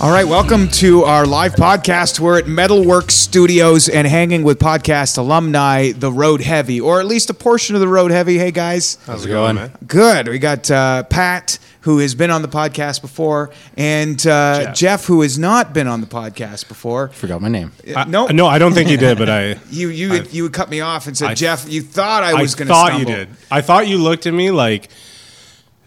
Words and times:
All 0.00 0.12
right, 0.12 0.26
welcome 0.26 0.68
to 0.68 1.02
our 1.02 1.26
live 1.26 1.54
podcast. 1.54 2.20
We're 2.20 2.38
at 2.38 2.44
Metalworks 2.44 3.10
Studios 3.10 3.88
and 3.88 4.06
hanging 4.06 4.44
with 4.44 4.60
podcast 4.60 5.18
alumni, 5.18 5.90
the 5.90 6.12
Road 6.12 6.40
Heavy, 6.40 6.80
or 6.80 7.00
at 7.00 7.06
least 7.06 7.30
a 7.30 7.34
portion 7.34 7.74
of 7.74 7.80
the 7.80 7.88
Road 7.88 8.12
Heavy. 8.12 8.38
Hey 8.38 8.52
guys, 8.52 8.96
How's 9.06 9.24
it 9.24 9.28
going, 9.28 9.56
man? 9.56 9.72
good. 9.88 10.28
We 10.28 10.38
got 10.38 10.70
uh, 10.70 11.02
Pat, 11.02 11.58
who 11.80 11.98
has 11.98 12.14
been 12.14 12.30
on 12.30 12.42
the 12.42 12.48
podcast 12.48 13.00
before, 13.02 13.50
and 13.76 14.24
uh, 14.24 14.66
Jeff. 14.66 14.74
Jeff. 14.76 15.04
who 15.06 15.22
has 15.22 15.36
not 15.36 15.72
been 15.74 15.88
on 15.88 16.00
the 16.00 16.06
podcast 16.06 16.68
before. 16.68 17.08
Forgot 17.08 17.42
my 17.42 17.48
name. 17.48 17.72
Uh, 17.92 18.04
no, 18.04 18.28
no, 18.28 18.46
I 18.46 18.58
don't 18.60 18.74
think 18.74 18.90
you 18.90 18.98
did, 18.98 19.18
but 19.18 19.28
I. 19.28 19.58
You 19.70 19.88
you 19.88 20.12
I- 20.14 20.20
you 20.30 20.44
would 20.44 20.52
cut 20.52 20.70
me 20.70 20.80
off 20.80 21.08
and 21.08 21.16
said, 21.18 21.30
I- 21.30 21.34
Jeff, 21.34 21.68
you 21.68 21.82
thought 21.82 22.22
I 22.22 22.40
was 22.40 22.54
going 22.54 22.68
to 22.68 22.72
I 22.74 22.76
thought 22.76 22.86
stumble. 22.92 23.10
you 23.10 23.16
did. 23.16 23.28
I 23.50 23.60
thought 23.62 23.88
you 23.88 23.98
looked 23.98 24.26
at 24.28 24.32
me 24.34 24.52
like, 24.52 24.90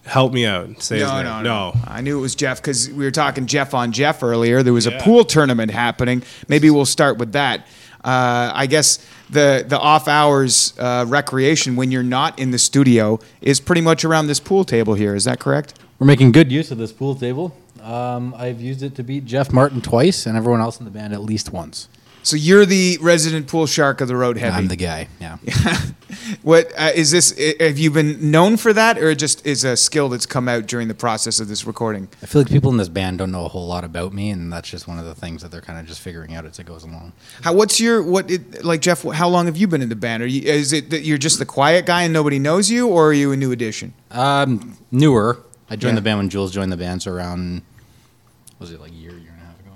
"Help 0.05 0.33
me 0.33 0.45
out." 0.45 0.81
Say 0.81 0.99
his 0.99 1.07
No, 1.07 1.15
name. 1.17 1.25
no, 1.25 1.41
no, 1.41 1.73
I 1.87 2.01
knew 2.01 2.17
it 2.17 2.21
was 2.21 2.35
Jeff 2.35 2.61
because 2.61 2.89
we 2.89 3.03
were 3.03 3.11
talking 3.11 3.45
Jeff 3.45 3.73
on 3.73 3.91
Jeff 3.91 4.23
earlier. 4.23 4.63
There 4.63 4.73
was 4.73 4.87
a 4.87 4.91
pool 4.99 5.23
tournament 5.25 5.71
happening. 5.71 6.23
Maybe 6.47 6.69
we'll 6.69 6.85
start 6.85 7.17
with 7.17 7.33
that. 7.33 7.67
Uh, 8.03 8.51
I 8.53 8.65
guess 8.65 9.05
the 9.29 9.63
the 9.67 9.77
off 9.79 10.07
hours 10.07 10.73
uh, 10.79 11.05
recreation 11.07 11.75
when 11.75 11.91
you're 11.91 12.01
not 12.01 12.39
in 12.39 12.49
the 12.51 12.57
studio 12.57 13.19
is 13.41 13.59
pretty 13.59 13.81
much 13.81 14.03
around 14.03 14.25
this 14.27 14.39
pool 14.39 14.63
table 14.63 14.95
here. 14.95 15.13
Is 15.15 15.25
that 15.25 15.39
correct? 15.39 15.75
We're 15.99 16.07
making 16.07 16.31
good 16.31 16.51
use 16.51 16.71
of 16.71 16.79
this 16.79 16.91
pool 16.91 17.13
table. 17.13 17.55
Um, 17.83 18.33
I've 18.37 18.59
used 18.59 18.81
it 18.83 18.95
to 18.95 19.03
beat 19.03 19.25
Jeff 19.25 19.51
Martin 19.53 19.81
twice 19.81 20.25
and 20.25 20.35
everyone 20.35 20.61
else 20.61 20.79
in 20.79 20.85
the 20.85 20.91
band 20.91 21.13
at 21.13 21.21
least 21.21 21.51
once. 21.53 21.87
So 22.23 22.35
you're 22.35 22.65
the 22.67 22.97
resident 23.01 23.47
pool 23.47 23.65
shark 23.65 23.99
of 23.99 24.07
the 24.07 24.15
road 24.15 24.37
heavy. 24.37 24.55
I'm 24.55 24.67
the 24.67 24.75
guy. 24.75 25.07
Yeah. 25.19 25.37
what 26.43 26.71
uh, 26.77 26.91
is 26.93 27.09
this? 27.11 27.33
i- 27.39 27.55
Have 27.63 27.79
you 27.79 27.89
been 27.89 28.29
known 28.29 28.57
for 28.57 28.73
that, 28.73 28.99
or 28.99 29.09
it 29.09 29.15
just 29.17 29.45
is 29.45 29.63
a 29.63 29.75
skill 29.75 30.07
that's 30.07 30.27
come 30.27 30.47
out 30.47 30.67
during 30.67 30.87
the 30.87 30.93
process 30.93 31.39
of 31.39 31.47
this 31.47 31.65
recording? 31.65 32.07
I 32.21 32.27
feel 32.27 32.41
like 32.41 32.51
people 32.51 32.69
in 32.69 32.77
this 32.77 32.89
band 32.89 33.17
don't 33.17 33.31
know 33.31 33.45
a 33.45 33.47
whole 33.47 33.65
lot 33.67 33.83
about 33.83 34.13
me, 34.13 34.29
and 34.29 34.53
that's 34.53 34.69
just 34.69 34.87
one 34.87 34.99
of 34.99 35.05
the 35.05 35.15
things 35.15 35.41
that 35.41 35.49
they're 35.49 35.61
kind 35.61 35.79
of 35.79 35.87
just 35.87 35.99
figuring 36.01 36.35
out 36.35 36.45
as 36.45 36.59
it 36.59 36.65
goes 36.65 36.83
along. 36.83 37.13
How, 37.41 37.53
what's 37.53 37.79
your 37.79 38.03
what? 38.03 38.29
It, 38.29 38.63
like 38.63 38.81
Jeff, 38.81 39.01
how 39.03 39.27
long 39.27 39.47
have 39.47 39.57
you 39.57 39.67
been 39.67 39.81
in 39.81 39.89
the 39.89 39.95
band? 39.95 40.21
Are 40.21 40.27
you, 40.27 40.41
is 40.43 40.73
it 40.73 40.91
that 40.91 41.01
you're 41.01 41.17
just 41.17 41.39
the 41.39 41.45
quiet 41.45 41.87
guy 41.87 42.03
and 42.03 42.13
nobody 42.13 42.37
knows 42.37 42.69
you, 42.69 42.87
or 42.87 43.07
are 43.09 43.13
you 43.13 43.31
a 43.31 43.37
new 43.37 43.51
addition? 43.51 43.93
Um, 44.11 44.77
newer. 44.91 45.39
I 45.71 45.75
joined 45.75 45.93
Yeah. 45.93 45.99
the 46.01 46.03
band 46.03 46.17
when 46.19 46.29
Jules 46.29 46.51
joined 46.53 46.71
the 46.71 46.77
band, 46.77 47.01
so 47.01 47.11
around 47.13 47.63
was 48.59 48.71
it 48.71 48.79
like 48.79 48.91
a 48.91 48.93
year, 48.93 49.11
year 49.11 49.31
and 49.31 49.41
a 49.41 49.45
half 49.45 49.59
ago? 49.59 49.71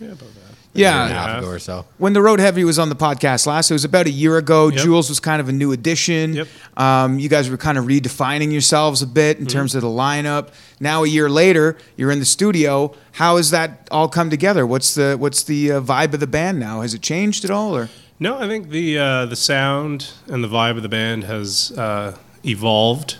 Yeah, 0.00 0.06
about 0.12 0.34
that. 0.34 0.41
Year 0.74 0.88
and 0.88 1.10
a 1.10 1.14
Yeah. 1.14 1.26
half 1.26 1.38
ago 1.42 1.48
or 1.50 1.58
so. 1.58 1.84
When 1.98 2.14
the 2.14 2.22
Road 2.22 2.40
Heavy 2.40 2.64
was 2.64 2.78
on 2.78 2.88
the 2.88 2.94
podcast 2.96 3.46
last, 3.46 3.70
it 3.70 3.74
was 3.74 3.84
about 3.84 4.06
a 4.06 4.10
year 4.10 4.38
ago. 4.38 4.68
Yep. 4.68 4.82
Jules 4.82 5.08
was 5.10 5.20
kind 5.20 5.40
of 5.40 5.48
a 5.48 5.52
new 5.52 5.70
addition. 5.72 6.34
Yep. 6.34 6.48
Um, 6.78 7.18
you 7.18 7.28
guys 7.28 7.50
were 7.50 7.58
kind 7.58 7.76
of 7.76 7.84
redefining 7.84 8.50
yourselves 8.52 9.02
a 9.02 9.06
bit 9.06 9.36
Mm-hmm. 9.36 9.42
in 9.42 9.48
terms 9.48 9.74
of 9.74 9.82
the 9.82 9.88
lineup. 9.88 10.48
Now, 10.80 11.04
a 11.04 11.06
year 11.08 11.28
later, 11.28 11.76
you're 11.96 12.10
in 12.10 12.18
the 12.20 12.24
studio. 12.24 12.94
How 13.12 13.36
has 13.36 13.50
that 13.50 13.86
all 13.90 14.08
come 14.08 14.30
together? 14.30 14.66
What's 14.66 14.94
the 14.94 15.16
what's 15.18 15.42
the 15.42 15.72
uh, 15.72 15.80
vibe 15.82 16.14
of 16.14 16.20
the 16.20 16.26
band 16.26 16.58
now? 16.58 16.80
Has 16.80 16.94
it 16.94 17.02
changed 17.02 17.44
at 17.44 17.50
all, 17.50 17.76
or 17.76 17.90
No, 18.18 18.38
I 18.38 18.46
think 18.48 18.70
the 18.70 18.98
uh, 18.98 19.26
the 19.26 19.36
sound 19.36 20.08
and 20.28 20.42
the 20.42 20.48
vibe 20.48 20.76
of 20.78 20.82
the 20.82 20.88
band 20.88 21.24
has 21.24 21.70
uh, 21.76 22.16
evolved. 22.44 23.16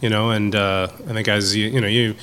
You 0.00 0.08
know, 0.10 0.30
and 0.30 0.54
uh, 0.54 0.88
I 1.08 1.12
think 1.12 1.28
as 1.28 1.54
you 1.56 1.68
you 1.68 1.80
know 1.80 1.86
you 1.88 2.14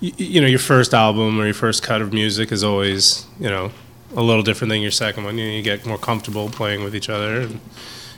you 0.00 0.40
know 0.40 0.46
your 0.46 0.58
first 0.58 0.94
album 0.94 1.38
or 1.40 1.44
your 1.44 1.54
first 1.54 1.82
cut 1.82 2.00
of 2.00 2.12
music 2.12 2.50
is 2.52 2.62
always 2.64 3.26
you 3.38 3.48
know 3.50 3.70
a 4.16 4.22
little 4.22 4.42
different 4.42 4.70
than 4.70 4.80
your 4.80 4.90
second 4.90 5.24
one. 5.24 5.38
You, 5.38 5.46
know, 5.46 5.52
you 5.52 5.62
get 5.62 5.86
more 5.86 5.98
comfortable 5.98 6.48
playing 6.50 6.82
with 6.84 6.94
each 6.94 7.08
other 7.08 7.40
and 7.42 7.60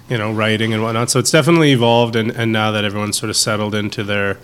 you 0.08 0.18
know 0.18 0.32
writing 0.32 0.72
and 0.72 0.82
whatnot. 0.82 1.10
So 1.10 1.18
it's 1.18 1.30
definitely 1.30 1.72
evolved, 1.72 2.16
and, 2.16 2.30
and 2.30 2.52
now 2.52 2.70
that 2.72 2.84
everyone's 2.84 3.18
sort 3.18 3.30
of 3.30 3.36
settled 3.36 3.74
into 3.74 4.02
their 4.04 4.38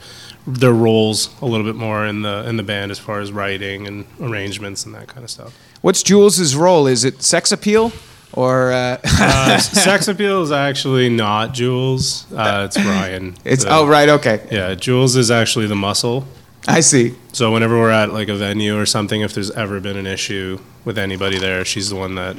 their 0.47 0.73
roles 0.73 1.29
a 1.43 1.47
little 1.47 1.67
bit 1.67 1.75
more 1.77 2.07
in 2.07 2.23
the 2.23 2.49
in 2.49 2.57
the 2.57 2.63
band 2.63 2.91
as 2.91 2.99
far 2.99 3.21
as 3.21 3.31
writing 3.33 3.87
and 3.87 4.07
arrangements 4.21 4.87
and 4.87 4.95
that 4.95 5.07
kind 5.09 5.23
of 5.25 5.31
stuff. 5.31 5.53
what's 5.83 6.03
Jules's 6.03 6.57
role? 6.57 6.87
Is 6.87 7.05
it 7.05 7.23
sex 7.23 7.53
appeal, 7.53 7.93
or 8.33 8.73
uh, 8.73 8.97
Uh, 9.05 9.59
sex 9.59 10.09
appeal 10.09 10.43
is 10.43 10.53
actually 10.53 11.09
not 11.11 11.53
Jules. 11.55 12.31
Uh, 12.33 12.63
it's 12.67 12.79
Ryan. 12.79 13.37
it's 13.45 13.65
The- 13.65 13.73
oh 13.75 13.87
right, 13.87 14.09
okay, 14.09 14.47
Yeah, 14.51 14.75
Jules 14.75 15.17
is 15.17 15.31
actually 15.31 15.67
the 15.67 15.77
muscle. 15.77 16.27
I 16.67 16.81
see. 16.81 17.15
So 17.33 17.53
whenever 17.53 17.79
we're 17.79 17.91
at 17.91 18.13
like 18.13 18.29
a 18.29 18.35
venue 18.35 18.79
or 18.79 18.85
something, 18.87 19.21
if 19.21 19.33
there's 19.33 19.51
ever 19.53 19.81
been 19.81 19.97
an 19.97 20.07
issue 20.07 20.59
with 20.85 20.99
anybody 20.99 21.39
there, 21.39 21.65
she's 21.65 21.89
the 21.91 21.97
one 21.97 22.15
that 22.17 22.37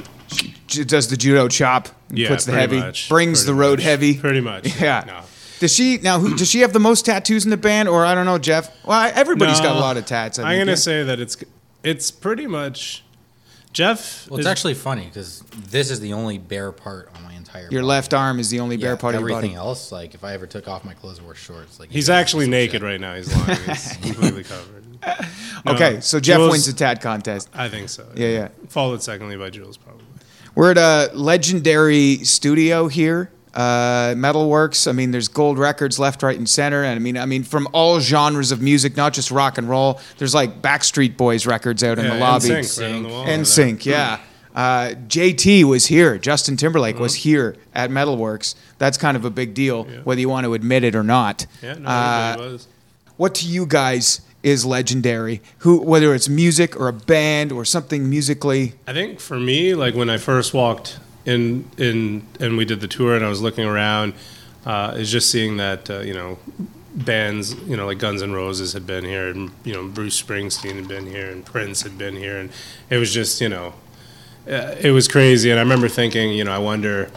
She 0.68 0.84
does 0.84 1.08
the 1.08 1.16
judo 1.16 1.48
chop, 1.48 1.88
and 2.08 2.18
yeah 2.18 2.28
puts 2.28 2.44
the 2.44 2.52
heavy, 2.52 2.78
much, 2.78 3.08
brings 3.08 3.40
pretty 3.40 3.52
the 3.52 3.54
road 3.58 3.78
much, 3.78 3.84
heavy. 3.84 4.18
Pretty 4.18 4.40
much. 4.40 4.68
Yeah. 4.80 5.04
No. 5.06 5.20
Does 5.58 5.74
she 5.74 5.98
now? 5.98 6.18
Who, 6.18 6.36
does 6.36 6.48
she 6.50 6.60
have 6.60 6.72
the 6.72 6.80
most 6.80 7.04
tattoos 7.04 7.44
in 7.44 7.50
the 7.50 7.56
band, 7.56 7.88
or 7.88 8.06
I 8.06 8.14
don't 8.14 8.24
know, 8.24 8.38
Jeff? 8.38 8.74
Well, 8.84 8.98
I- 8.98 9.10
everybody's 9.10 9.60
got 9.60 9.76
a 9.76 9.78
lot 9.80 9.96
of 9.98 10.06
tats. 10.06 10.38
I 10.38 10.52
I'm 10.52 10.58
gonna 10.58 10.72
yeah. 10.72 10.74
say 10.76 11.02
that 11.02 11.20
it's 11.20 11.36
it's 11.82 12.10
pretty 12.10 12.46
much 12.46 13.04
Jeff. 13.72 14.26
Well, 14.30 14.38
it's 14.38 14.46
is- 14.46 14.50
actually 14.50 14.74
funny 14.74 15.06
because 15.06 15.40
this 15.70 15.90
is 15.90 16.00
the 16.00 16.12
only 16.14 16.38
bare 16.38 16.72
part 16.72 17.10
on 17.14 17.22
my 17.24 17.29
entire. 17.50 17.62
your 17.70 17.82
body. 17.82 17.86
left 17.88 18.14
arm 18.14 18.38
is 18.40 18.50
the 18.50 18.60
only 18.60 18.76
Yeah, 18.76 18.88
bare 18.88 18.96
part 18.96 19.14
of 19.14 19.20
your 19.20 19.28
body. 19.30 19.38
everything 19.38 19.56
else, 19.56 19.92
like 19.92 20.14
if 20.14 20.24
I 20.24 20.32
ever 20.34 20.46
took 20.46 20.68
off 20.68 20.84
my 20.84 20.94
clothes 20.94 21.18
and 21.18 21.26
wore 21.26 21.34
shorts, 21.34 21.78
like 21.80 21.90
He's 21.90 22.08
actually 22.10 22.48
naked 22.48 22.74
shit. 22.74 22.82
right 22.82 23.00
now. 23.00 23.14
He's 23.14 23.34
lying. 23.34 23.58
He's 23.66 23.96
completely 23.96 24.44
covered. 24.44 24.84
No, 25.64 25.72
Okay, 25.74 26.00
so 26.00 26.20
Jeff 26.20 26.38
Jules- 26.38 26.50
wins 26.52 26.66
the 26.66 26.72
tat 26.72 27.00
contest. 27.00 27.48
I 27.54 27.68
think 27.68 27.88
so. 27.88 28.06
Yeah, 28.14 28.26
yeah. 28.26 28.38
yeah. 28.38 28.48
Followed 28.68 29.02
secondly 29.02 29.36
by 29.36 29.50
Jules, 29.50 29.76
probably. 29.76 30.04
We're 30.54 30.72
at 30.72 30.78
a 30.78 31.10
legendary 31.14 32.16
studio 32.24 32.88
here, 32.88 33.30
uh, 33.54 34.14
Metalworks. 34.16 34.88
I 34.88 34.92
mean, 34.92 35.10
there's 35.10 35.28
gold 35.28 35.58
records 35.58 35.98
left, 35.98 36.22
right, 36.22 36.36
and 36.36 36.48
center. 36.48 36.82
And 36.82 36.96
I 36.96 36.98
mean, 36.98 37.16
I 37.16 37.24
mean, 37.24 37.44
from 37.44 37.68
all 37.72 37.98
genres 38.00 38.52
of 38.52 38.60
music, 38.60 38.96
not 38.96 39.12
just 39.14 39.30
rock 39.30 39.58
and 39.58 39.68
roll. 39.68 40.00
There's 40.18 40.34
like 40.34 40.60
Backstreet 40.60 41.16
Boys 41.16 41.46
records 41.46 41.82
out 41.84 41.98
in 41.98 42.06
the 42.08 42.14
lobby. 42.16 42.48
NSYNC 42.48 42.80
right 42.82 42.92
on 42.94 43.02
the 43.04 43.08
wall 43.08 43.20
over 43.22 43.30
And 43.30 43.46
sync, 43.46 43.86
yeah. 43.86 44.18
Uh, 44.54 44.94
JT 45.08 45.64
was 45.64 45.86
here. 45.86 46.18
Justin 46.18 46.56
Timberlake 46.56 46.98
was 46.98 47.14
Uh-huh. 47.14 47.22
here 47.22 47.56
at 47.74 47.90
Metalworks. 47.90 48.54
That's 48.78 48.98
kind 48.98 49.16
of 49.16 49.24
a 49.24 49.30
big 49.30 49.54
deal, 49.54 49.84
whether 50.04 50.20
you 50.20 50.28
want 50.28 50.44
to 50.44 50.54
admit 50.54 50.84
it 50.84 50.94
or 50.96 51.02
not. 51.04 51.46
Yeah, 51.62 51.74
no, 51.74 51.88
Uh, 51.88 52.36
was. 52.38 52.66
what 53.16 53.34
to 53.36 53.46
you 53.46 53.64
guys 53.66 54.20
is 54.42 54.64
legendary? 54.64 55.40
Who, 55.58 55.80
whether 55.82 56.14
it's 56.14 56.28
music 56.28 56.78
or 56.80 56.88
a 56.88 56.92
band 56.92 57.52
or 57.52 57.64
something 57.64 58.08
musically. 58.10 58.74
I 58.88 58.92
think 58.92 59.20
for 59.20 59.38
me, 59.38 59.74
like 59.74 59.94
when 59.94 60.08
I 60.10 60.16
first 60.16 60.52
walked 60.54 60.98
in, 61.26 61.66
in 61.76 62.22
and 62.40 62.56
we 62.56 62.64
did 62.64 62.80
the 62.80 62.88
tour, 62.88 63.14
and 63.14 63.24
I 63.24 63.28
was 63.28 63.40
looking 63.42 63.66
around, 63.66 64.14
uh, 64.66 64.94
is 64.96 65.12
just 65.12 65.30
seeing 65.30 65.58
that 65.58 65.88
uh, 65.90 66.00
you 66.00 66.14
know 66.14 66.38
bands, 66.94 67.54
you 67.66 67.76
know, 67.76 67.86
like 67.86 67.98
Guns 67.98 68.22
N' 68.22 68.32
Roses 68.32 68.72
had 68.72 68.86
been 68.86 69.04
here, 69.04 69.28
and 69.28 69.50
you 69.64 69.72
know 69.74 69.84
Bruce 69.86 70.20
Springsteen 70.20 70.74
had 70.76 70.88
been 70.88 71.06
here, 71.06 71.30
and 71.30 71.44
Prince 71.44 71.82
had 71.82 71.96
been 71.98 72.16
here, 72.16 72.38
and 72.38 72.50
it 72.88 72.96
was 72.96 73.12
just 73.12 73.40
you 73.40 73.48
know, 73.48 73.74
Uh, 74.48 74.74
it 74.80 74.90
was 74.90 75.08
crazy. 75.08 75.50
And 75.50 75.58
I 75.58 75.62
remember 75.62 75.88
thinking, 75.88 76.32
you 76.32 76.44
know, 76.44 76.52
I 76.52 76.58
wonder 76.58 77.10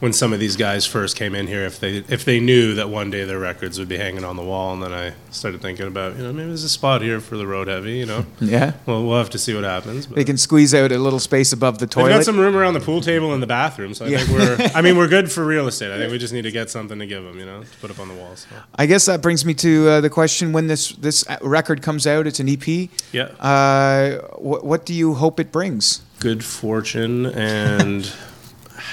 when 0.00 0.12
some 0.12 0.32
of 0.32 0.40
these 0.40 0.56
guys 0.56 0.86
first 0.86 1.14
came 1.14 1.34
in 1.34 1.46
here 1.46 1.62
if 1.64 1.78
they 1.78 1.98
if 2.08 2.24
they 2.24 2.40
knew 2.40 2.74
that 2.74 2.88
one 2.88 3.10
day 3.10 3.24
their 3.24 3.38
records 3.38 3.78
would 3.78 3.88
be 3.88 3.98
hanging 3.98 4.24
on 4.24 4.36
the 4.36 4.42
wall. 4.42 4.72
And 4.72 4.82
then 4.82 4.92
I 4.92 5.12
started 5.30 5.60
thinking 5.60 5.86
about, 5.86 6.16
you 6.16 6.22
know, 6.22 6.32
maybe 6.32 6.48
there's 6.48 6.64
a 6.64 6.68
spot 6.70 7.02
here 7.02 7.20
for 7.20 7.36
the 7.36 7.46
road 7.46 7.68
heavy. 7.68 7.98
You 7.98 8.06
know, 8.06 8.26
Yeah. 8.40 8.72
well 8.86 9.04
we'll 9.06 9.18
have 9.18 9.30
to 9.30 9.38
see 9.38 9.54
what 9.54 9.64
happens. 9.64 10.06
But. 10.06 10.16
They 10.16 10.24
can 10.24 10.36
squeeze 10.38 10.74
out 10.74 10.90
a 10.90 10.98
little 10.98 11.20
space 11.20 11.52
above 11.52 11.78
the 11.78 11.86
toilet 11.86 12.08
They've 12.08 12.18
got 12.18 12.24
some 12.24 12.40
room 12.40 12.56
around 12.56 12.74
the 12.74 12.80
pool 12.80 13.00
table 13.00 13.32
and 13.34 13.42
the 13.42 13.46
bathroom, 13.46 13.92
so 13.94 14.06
I 14.06 14.08
Yeah. 14.08 14.18
think 14.18 14.30
we're. 14.38 14.70
I 14.74 14.80
mean, 14.82 14.96
we're 14.96 15.08
good 15.08 15.30
for 15.30 15.44
real 15.44 15.68
estate. 15.68 15.92
I 15.92 15.98
think 15.98 16.10
we 16.10 16.18
just 16.18 16.32
need 16.32 16.42
to 16.42 16.50
get 16.50 16.70
something 16.70 16.98
to 16.98 17.06
give 17.06 17.22
them, 17.22 17.38
you 17.38 17.44
know, 17.46 17.62
to 17.62 17.76
put 17.80 17.90
up 17.90 17.98
on 18.00 18.08
the 18.08 18.14
walls. 18.14 18.46
So. 18.48 18.56
I 18.76 18.86
guess 18.86 19.04
that 19.06 19.20
brings 19.20 19.44
me 19.44 19.54
to 19.54 19.88
uh, 19.88 20.00
the 20.00 20.10
question: 20.10 20.52
When 20.52 20.66
this 20.66 20.92
this 20.92 21.24
record 21.42 21.82
comes 21.82 22.06
out, 22.06 22.26
it's 22.26 22.40
an 22.40 22.48
EP. 22.48 22.88
Yeah. 23.12 23.24
Uh, 23.38 24.18
what, 24.38 24.64
what 24.64 24.86
do 24.86 24.94
you 24.94 25.14
hope 25.14 25.38
it 25.38 25.52
brings? 25.52 26.00
Good 26.20 26.44
fortune 26.44 27.26
and 27.26 28.10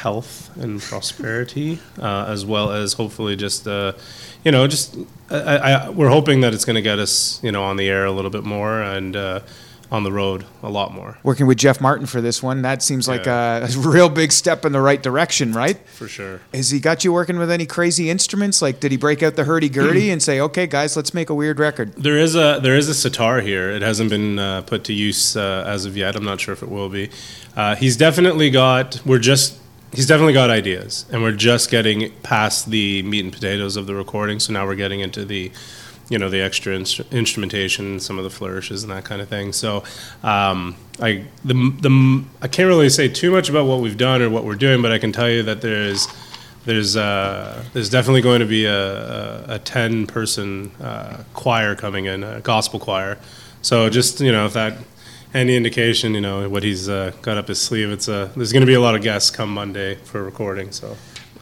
health 0.02 0.56
and 0.58 0.82
prosperity, 0.82 1.80
uh, 2.00 2.26
as 2.28 2.46
well 2.46 2.72
as 2.72 2.94
hopefully 2.94 3.36
just, 3.36 3.68
uh, 3.68 3.94
you 4.44 4.52
know, 4.52 4.68
just 4.68 4.96
I, 5.30 5.58
I, 5.58 5.90
we're 5.90 6.10
hoping 6.10 6.42
that 6.42 6.54
it's 6.54 6.66
going 6.66 6.76
to 6.76 6.82
get 6.82 7.00
us, 7.00 7.40
you 7.44 7.52
know, 7.52 7.64
on 7.64 7.78
the 7.78 7.90
air 7.90 8.06
a 8.06 8.12
little 8.12 8.32
bit 8.32 8.44
more 8.44 8.82
and. 8.82 9.16
Uh, 9.16 9.40
on 9.90 10.04
the 10.04 10.12
road 10.12 10.44
a 10.64 10.70
lot 10.70 10.94
more 10.94 11.18
Working 11.24 11.48
with 11.48 11.58
Jeff 11.58 11.80
Martin 11.80 12.06
for 12.08 12.20
this 12.20 12.44
one, 12.44 12.62
that 12.64 12.84
seems 12.84 13.08
like 13.08 13.26
Yeah. 13.26 13.66
a, 13.66 13.66
a 13.74 13.90
real 13.90 14.10
big 14.10 14.34
step 14.34 14.66
in 14.66 14.74
the 14.74 14.82
right 14.82 15.02
direction, 15.02 15.54
right? 15.54 15.78
for 15.88 16.10
sure. 16.10 16.42
Has 16.54 16.72
he 16.72 16.82
got 16.82 17.06
you 17.06 17.14
working 17.14 17.38
with 17.40 17.50
any 17.50 17.66
crazy 17.66 18.10
instruments? 18.10 18.62
Like, 18.62 18.82
did 18.82 18.92
he 18.92 18.98
break 18.98 19.24
out 19.24 19.38
the 19.38 19.46
hurdy 19.46 19.70
gurdy 19.70 20.12
and 20.14 20.22
say, 20.22 20.42
"Okay, 20.42 20.68
guys, 20.68 20.98
let's 20.98 21.14
make 21.14 21.30
a 21.30 21.34
weird 21.34 21.58
record"? 21.58 21.94
There 21.94 22.18
is 22.18 22.36
a 22.36 22.60
there 22.62 22.76
is 22.76 22.90
a 22.90 22.94
sitar 22.94 23.40
here. 23.40 23.70
It 23.72 23.82
hasn't 23.82 24.10
been 24.10 24.38
uh, 24.40 24.64
put 24.64 24.84
to 24.90 24.94
use 24.94 25.38
uh, 25.38 25.64
as 25.66 25.86
of 25.86 25.96
yet. 25.96 26.18
I'm 26.18 26.26
not 26.26 26.42
sure 26.42 26.52
if 26.54 26.62
it 26.62 26.70
will 26.70 26.90
be. 26.90 27.10
Uh, 27.56 27.78
he's 27.78 27.96
definitely 27.96 28.50
got. 28.50 29.00
We're 29.06 29.20
just. 29.20 29.58
He's 29.94 30.06
definitely 30.06 30.34
got 30.34 30.50
ideas, 30.50 31.06
and 31.12 31.24
we're 31.24 31.32
just 31.32 31.72
getting 31.72 32.12
past 32.22 32.70
the 32.70 33.04
meat 33.04 33.24
and 33.24 33.34
potatoes 33.34 33.78
of 33.78 33.88
the 33.88 33.96
recording. 33.96 34.40
So 34.40 34.54
now 34.54 34.66
we're 34.66 34.76
getting 34.76 35.00
into 35.00 35.24
the, 35.24 35.52
you 36.10 36.20
know, 36.20 36.30
the 36.30 36.42
extra 36.42 36.78
instru- 36.78 37.10
instrumentation, 37.12 38.00
some 38.00 38.18
of 38.18 38.24
the 38.24 38.30
flourishes 38.30 38.84
and 38.84 38.92
that 38.92 39.06
kind 39.06 39.22
of 39.22 39.30
thing. 39.30 39.54
So, 39.54 39.84
um, 40.24 40.76
I 41.00 41.24
the 41.46 41.54
the 41.54 42.24
I 42.42 42.48
can't 42.48 42.68
really 42.68 42.90
say 42.90 43.08
too 43.08 43.32
much 43.32 43.50
about 43.50 43.66
what 43.66 43.80
we've 43.80 43.98
done 43.98 44.22
or 44.22 44.30
what 44.30 44.44
we're 44.44 44.56
doing, 44.56 44.82
but 44.82 44.92
I 44.92 45.00
can 45.00 45.12
tell 45.12 45.30
you 45.30 45.42
that 45.44 45.62
there's 45.62 46.08
there's 46.66 46.98
uh, 46.98 47.64
there's 47.72 47.90
definitely 47.90 48.22
going 48.22 48.42
to 48.42 48.46
be 48.46 48.66
a, 48.66 49.46
a, 49.50 49.56
a 49.56 49.60
ten 49.60 50.06
person 50.06 50.70
uh, 50.82 51.24
choir 51.34 51.76
coming 51.76 52.06
in, 52.06 52.24
a 52.24 52.42
gospel 52.42 52.80
choir. 52.80 53.18
So 53.62 53.90
just 53.90 54.20
you 54.20 54.34
know, 54.34 54.46
if 54.46 54.54
that 54.54 54.78
any 55.38 55.56
indication, 55.56 56.14
you 56.16 56.22
know 56.22 56.50
what 56.50 56.64
he's 56.64 56.90
uh, 56.90 57.12
got 57.22 57.38
up 57.38 57.48
his 57.48 57.62
sleeve, 57.62 57.90
it's 57.92 58.10
uh, 58.10 58.30
there's 58.36 58.52
going 58.52 58.62
to 58.62 58.68
be 58.68 58.74
a 58.74 58.82
lot 58.82 58.96
of 58.96 59.02
guests 59.02 59.30
come 59.32 59.54
Monday 59.54 59.96
for 59.96 60.24
recording. 60.24 60.72
So 60.72 60.98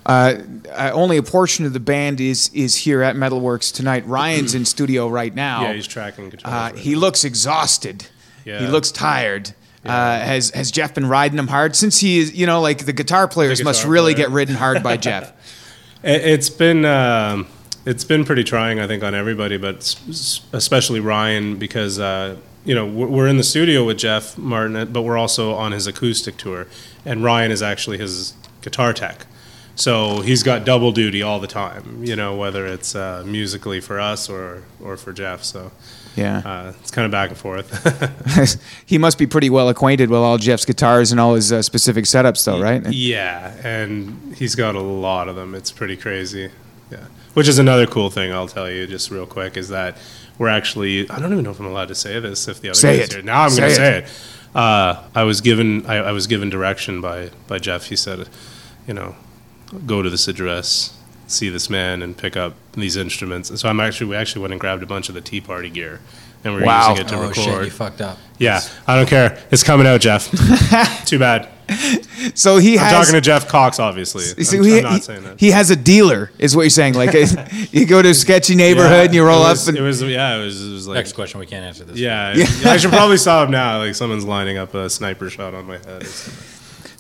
Uh, 0.06 0.36
uh, 0.72 0.92
only 0.94 1.18
a 1.18 1.24
portion 1.24 1.66
of 1.66 1.74
the 1.74 1.80
band 1.80 2.20
is 2.22 2.50
is 2.54 2.76
here 2.76 3.02
at 3.02 3.16
Metalworks 3.16 3.74
tonight. 3.74 4.06
Ryan's 4.06 4.54
in 4.54 4.66
studio 4.66 5.08
right 5.08 5.34
now. 5.34 5.64
yeah, 5.64 5.74
he's 5.74 5.88
tracking 5.88 6.30
guitars. 6.30 6.54
Uh, 6.54 6.58
right 6.74 6.78
he 6.78 6.94
now. 6.94 7.00
looks 7.00 7.24
exhausted. 7.24 8.06
Yeah. 8.46 8.60
He 8.60 8.68
looks 8.68 8.92
tired. 8.92 9.54
Uh, 9.84 10.20
has 10.20 10.50
has 10.52 10.72
Jeff 10.72 10.94
been 10.94 11.08
riding 11.08 11.38
him 11.40 11.48
hard 11.48 11.76
since 11.76 12.00
he 12.00 12.20
is? 12.20 12.34
You 12.36 12.46
know, 12.48 12.60
like 12.62 12.86
the 12.86 12.94
guitar 12.94 13.28
players 13.28 13.64
must 13.64 13.82
guitar 13.82 13.92
really 13.94 14.14
player. 14.16 14.28
get 14.28 14.34
ridden 14.34 14.56
hard 14.56 14.82
by 14.84 14.98
Jeff. 14.98 15.32
It- 16.04 16.24
It's 16.34 16.50
been 16.52 16.86
um, 16.86 17.48
it's 17.86 18.04
been 18.04 18.26
pretty 18.26 18.44
trying, 18.44 18.80
I 18.80 18.88
think, 18.88 19.04
on 19.04 19.14
everybody, 19.16 19.58
but 19.58 19.78
especially 20.54 21.00
Ryan 21.00 21.58
because 21.58 22.00
uh, 22.00 22.36
you 22.66 22.76
know 22.76 22.86
we're 22.86 23.28
in 23.28 23.38
the 23.38 23.44
studio 23.44 23.86
with 23.86 23.98
Jeff 23.98 24.38
Martin, 24.38 24.92
but 24.92 25.04
we're 25.04 25.18
also 25.18 25.54
on 25.54 25.72
his 25.72 25.88
acoustic 25.88 26.38
tour, 26.38 26.68
and 27.06 27.24
Ryan 27.24 27.52
is 27.52 27.62
actually 27.62 27.98
his 27.98 28.34
guitar 28.62 28.92
tech. 28.94 29.26
So 29.78 30.22
he's 30.22 30.42
got 30.42 30.66
double 30.66 30.94
duty 30.94 31.22
all 31.22 31.40
the 31.42 31.48
time, 31.48 32.02
you 32.04 32.16
know, 32.16 32.36
whether 32.38 32.66
it's 32.66 32.96
uh, 32.96 33.24
musically 33.26 33.82
for 33.82 34.00
us 34.00 34.30
or, 34.30 34.64
or 34.82 34.96
for 34.96 35.12
Jeff. 35.12 35.44
So 35.44 35.74
Yeah. 36.16 36.38
uh, 36.46 36.74
it's 36.80 36.92
kind 36.92 37.06
of 37.06 37.12
back 37.12 37.30
and 37.30 37.38
forth. 37.38 38.58
he 38.86 38.98
must 38.98 39.18
be 39.18 39.28
pretty 39.28 39.50
well 39.50 39.68
acquainted 39.68 40.10
with 40.10 40.22
all 40.22 40.38
Jeff's 40.38 40.64
guitars 40.64 41.12
and 41.12 41.20
all 41.20 41.36
his 41.36 41.52
uh, 41.52 41.62
specific 41.62 42.06
setups, 42.06 42.46
though, 42.46 42.58
right? 42.58 42.86
Yeah, 42.90 43.54
and 43.66 44.34
he's 44.38 44.56
got 44.56 44.76
a 44.76 44.80
lot 44.82 45.28
of 45.28 45.36
them. 45.36 45.54
It's 45.54 45.74
pretty 45.74 45.98
crazy. 45.98 46.52
Yeah, 46.90 47.08
which 47.34 47.50
is 47.50 47.60
another 47.60 47.86
cool 47.86 48.10
thing 48.10 48.32
I'll 48.32 48.48
tell 48.48 48.72
you 48.72 48.88
just 48.88 49.12
real 49.12 49.26
quick 49.26 49.58
is 49.58 49.68
that 49.70 49.98
we're 50.38 50.50
actually 50.50 51.10
I 51.10 51.20
don't 51.20 51.32
even 51.32 51.44
know 51.44 51.52
if 51.52 51.60
I'm 51.60 51.66
allowed 51.66 51.88
to 51.90 51.96
say 51.96 52.20
this 52.20 52.48
if 52.48 52.62
the 52.62 52.70
other 52.70 52.76
Say 52.76 52.98
guys 53.00 53.10
it. 53.10 53.14
here. 53.14 53.24
Now 53.24 53.44
I'm 53.44 53.50
going 53.56 53.70
to 53.70 53.76
say 53.76 53.98
it. 54.00 54.06
Uh, 54.54 55.04
I 55.14 55.24
was 55.24 55.42
given 55.42 55.86
I, 55.86 55.96
I 55.96 56.12
was 56.12 56.28
given 56.28 56.50
direction 56.50 57.02
by 57.02 57.30
by 57.48 57.58
Jeff. 57.60 57.86
He 57.86 57.96
said, 57.96 58.28
you 58.88 58.94
know, 58.94 59.16
go 59.86 60.02
to 60.02 60.10
this 60.10 60.28
address, 60.28 60.98
see 61.28 61.50
this 61.50 61.70
man, 61.70 62.02
and 62.02 62.16
pick 62.18 62.38
up 62.38 62.54
these 62.74 62.96
instruments. 62.96 63.50
And 63.50 63.60
so 63.60 63.68
I'm 63.70 63.80
actually 63.80 64.08
we 64.08 64.16
actually 64.16 64.42
went 64.44 64.54
and 64.54 64.60
grabbed 64.60 64.84
a 64.84 64.86
bunch 64.86 65.10
of 65.10 65.16
the 65.16 65.22
Tea 65.22 65.42
Party 65.42 65.70
gear. 65.70 66.00
And 66.44 66.54
we're 66.54 66.64
Wow. 66.66 66.92
using 66.92 67.06
it 67.06 67.10
to 67.10 67.16
oh 67.16 67.22
record. 67.22 67.36
shit, 67.36 67.64
you 67.66 67.72
fucked 67.72 68.02
up. 68.02 68.18
yeah, 68.38 68.62
I 68.88 68.96
don't 68.96 69.10
care. 69.10 69.44
It's 69.52 69.64
coming 69.64 69.88
out, 69.88 70.00
Jeff. 70.02 70.30
Too 71.06 71.18
bad. 71.18 71.50
So 72.34 72.58
he 72.58 72.74
I'm 72.74 72.86
has. 72.86 72.92
talking 72.94 73.14
to 73.14 73.22
Jeff 73.22 73.48
Cox, 73.48 73.80
obviously. 73.80 74.24
so 74.24 74.58
I'm, 74.58 74.64
he, 74.64 74.78
I'm 74.78 74.84
not 74.84 74.94
he- 74.94 75.00
saying 75.02 75.24
that. 75.24 75.40
he 75.40 75.52
has 75.52 75.70
a 75.70 75.76
dealer, 75.76 76.32
is 76.40 76.56
what 76.56 76.64
you're 76.64 76.70
saying. 76.72 76.96
Like 76.96 77.14
you 77.72 77.86
go 77.86 78.02
to 78.02 78.10
a 78.10 78.14
sketchy 78.14 78.56
neighborhood 78.56 78.92
Yeah, 78.92 79.04
and 79.04 79.14
you 79.14 79.26
roll 79.26 79.46
it 79.46 79.62
up 79.62 79.68
and 79.68 79.78
it 79.78 79.82
was 79.82 80.02
yeah, 80.02 80.38
it 80.38 80.44
was, 80.44 80.66
it 80.68 80.72
was 80.74 80.88
like 80.88 80.96
Next 80.96 81.14
question, 81.14 81.40
we 81.40 81.46
can't 81.46 81.64
answer 81.66 81.84
this. 81.84 81.98
yeah, 81.98 82.34
I 82.66 82.78
should 82.78 82.90
probably 82.92 83.18
stop 83.18 83.46
him 83.46 83.52
now. 83.52 83.78
Like 83.80 83.96
someone's 83.96 84.26
lining 84.26 84.58
up 84.58 84.74
a 84.74 84.90
sniper 84.90 85.30
shot 85.30 85.54
on 85.54 85.66
my 85.68 85.78
head. 85.78 86.04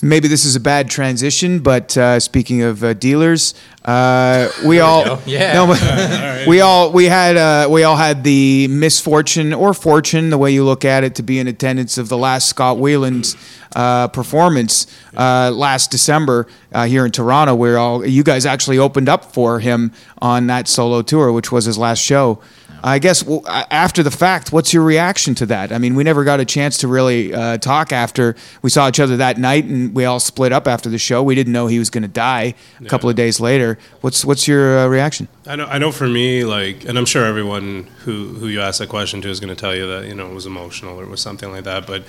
Maybe 0.01 0.27
this 0.27 0.45
is 0.45 0.56
a 0.56 0.59
bad 0.59 0.89
transition. 0.89 1.59
But 1.59 1.97
uh, 1.97 2.19
speaking 2.19 2.62
of 2.62 2.83
uh, 2.83 2.94
dealers, 2.94 3.53
uh, 3.83 4.50
we 4.65 4.80
all 4.80 5.03
go. 5.06 5.19
Yeah. 5.25 5.53
no, 5.53 6.45
we 6.47 6.62
all 6.62 6.92
we 6.92 7.06
had 7.06 7.38
uh, 7.38 7.68
we 7.69 7.83
all 7.83 7.95
had 7.95 8.24
the 8.24 8.68
misfortune 8.69 9.53
or 9.53 9.74
fortune, 9.74 10.30
the 10.30 10.38
way 10.38 10.51
you 10.51 10.63
look 10.65 10.86
at 10.86 11.03
it, 11.03 11.15
to 11.15 11.24
be 11.24 11.39
in 11.39 11.47
attendance 11.47 11.97
of 11.97 12.09
the 12.09 12.18
last 12.18 12.47
Scott 12.50 12.77
Weiland's 12.77 13.36
uh, 13.75 14.07
performance 14.09 14.88
uh, 15.15 15.51
last 15.53 15.92
December 15.92 16.48
uh, 16.71 16.86
here 16.86 17.06
in 17.06 17.12
Toronto, 17.12 17.53
where 17.56 17.77
all 17.77 18.06
you 18.06 18.24
guys 18.24 18.45
actually 18.45 18.77
opened 18.77 19.09
up 19.09 19.33
for 19.33 19.59
him 19.59 19.91
on 20.21 20.48
that 20.48 20.68
solo 20.68 21.01
tour, 21.01 21.31
which 21.31 21.51
was 21.51 21.65
his 21.65 21.77
last 21.77 22.00
show. 22.00 22.39
I 22.86 23.00
guess 23.00 23.24
well, 23.24 23.42
after 23.48 24.04
the 24.04 24.12
fact, 24.12 24.52
what's 24.52 24.72
your 24.72 24.84
reaction 24.84 25.34
to 25.36 25.48
that? 25.48 25.72
I 25.72 25.80
mean, 25.80 25.96
we 25.96 26.04
never 26.04 26.24
got 26.24 26.40
a 26.40 26.46
chance 26.46 26.78
to 26.78 26.88
really 26.88 27.34
uh, 27.34 27.58
talk 27.58 27.92
after 27.92 28.36
we 28.62 28.70
saw 28.70 28.88
each 28.88 29.00
other 29.00 29.18
that 29.18 29.40
night, 29.40 29.66
and 29.66 29.96
we 29.96 30.06
all 30.06 30.20
split 30.20 30.52
up 30.52 30.68
after 30.68 30.88
the 30.88 31.00
show. 31.00 31.24
We 31.24 31.34
didn't 31.34 31.52
know 31.52 31.66
he 31.66 31.80
was 31.80 31.90
going 31.90 32.04
to 32.04 32.08
die 32.08 32.54
a 32.80 32.86
couple 32.86 33.10
of 33.10 33.16
days 33.16 33.40
later. 33.40 33.80
What's 34.02 34.24
what's 34.24 34.48
your 34.48 34.78
uh, 34.78 34.88
reaction? 34.88 35.28
I 35.48 35.56
know, 35.56 35.66
I 35.66 35.80
know. 35.80 35.92
For 35.92 36.08
me, 36.08 36.46
like, 36.46 36.86
and 36.86 36.96
I'm 37.00 37.06
sure 37.06 37.26
everyone 37.26 37.88
who 38.04 38.28
who 38.36 38.48
you 38.48 38.62
asked 38.62 38.78
that 38.78 38.90
question 38.90 39.20
to 39.24 39.30
is 39.30 39.40
going 39.40 39.54
to 39.54 39.60
tell 39.60 39.76
you 39.76 39.88
that 39.88 40.08
you 40.08 40.14
know 40.14 40.30
it 40.30 40.36
was 40.36 40.46
emotional 40.46 41.00
or 41.00 41.04
it 41.06 41.10
was 41.10 41.22
something 41.22 41.52
like 41.52 41.64
that. 41.64 41.88
But 41.88 42.04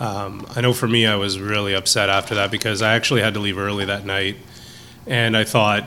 um, 0.00 0.44
I 0.56 0.60
know 0.60 0.72
for 0.72 0.88
me, 0.88 1.06
I 1.06 1.14
was 1.14 1.38
really 1.38 1.72
upset 1.72 2.08
after 2.08 2.34
that 2.34 2.50
because 2.50 2.82
I 2.82 2.94
actually 2.94 3.20
had 3.20 3.34
to 3.34 3.40
leave 3.40 3.58
early 3.58 3.84
that 3.84 4.04
night, 4.04 4.38
and 5.06 5.36
I 5.36 5.44
thought, 5.44 5.84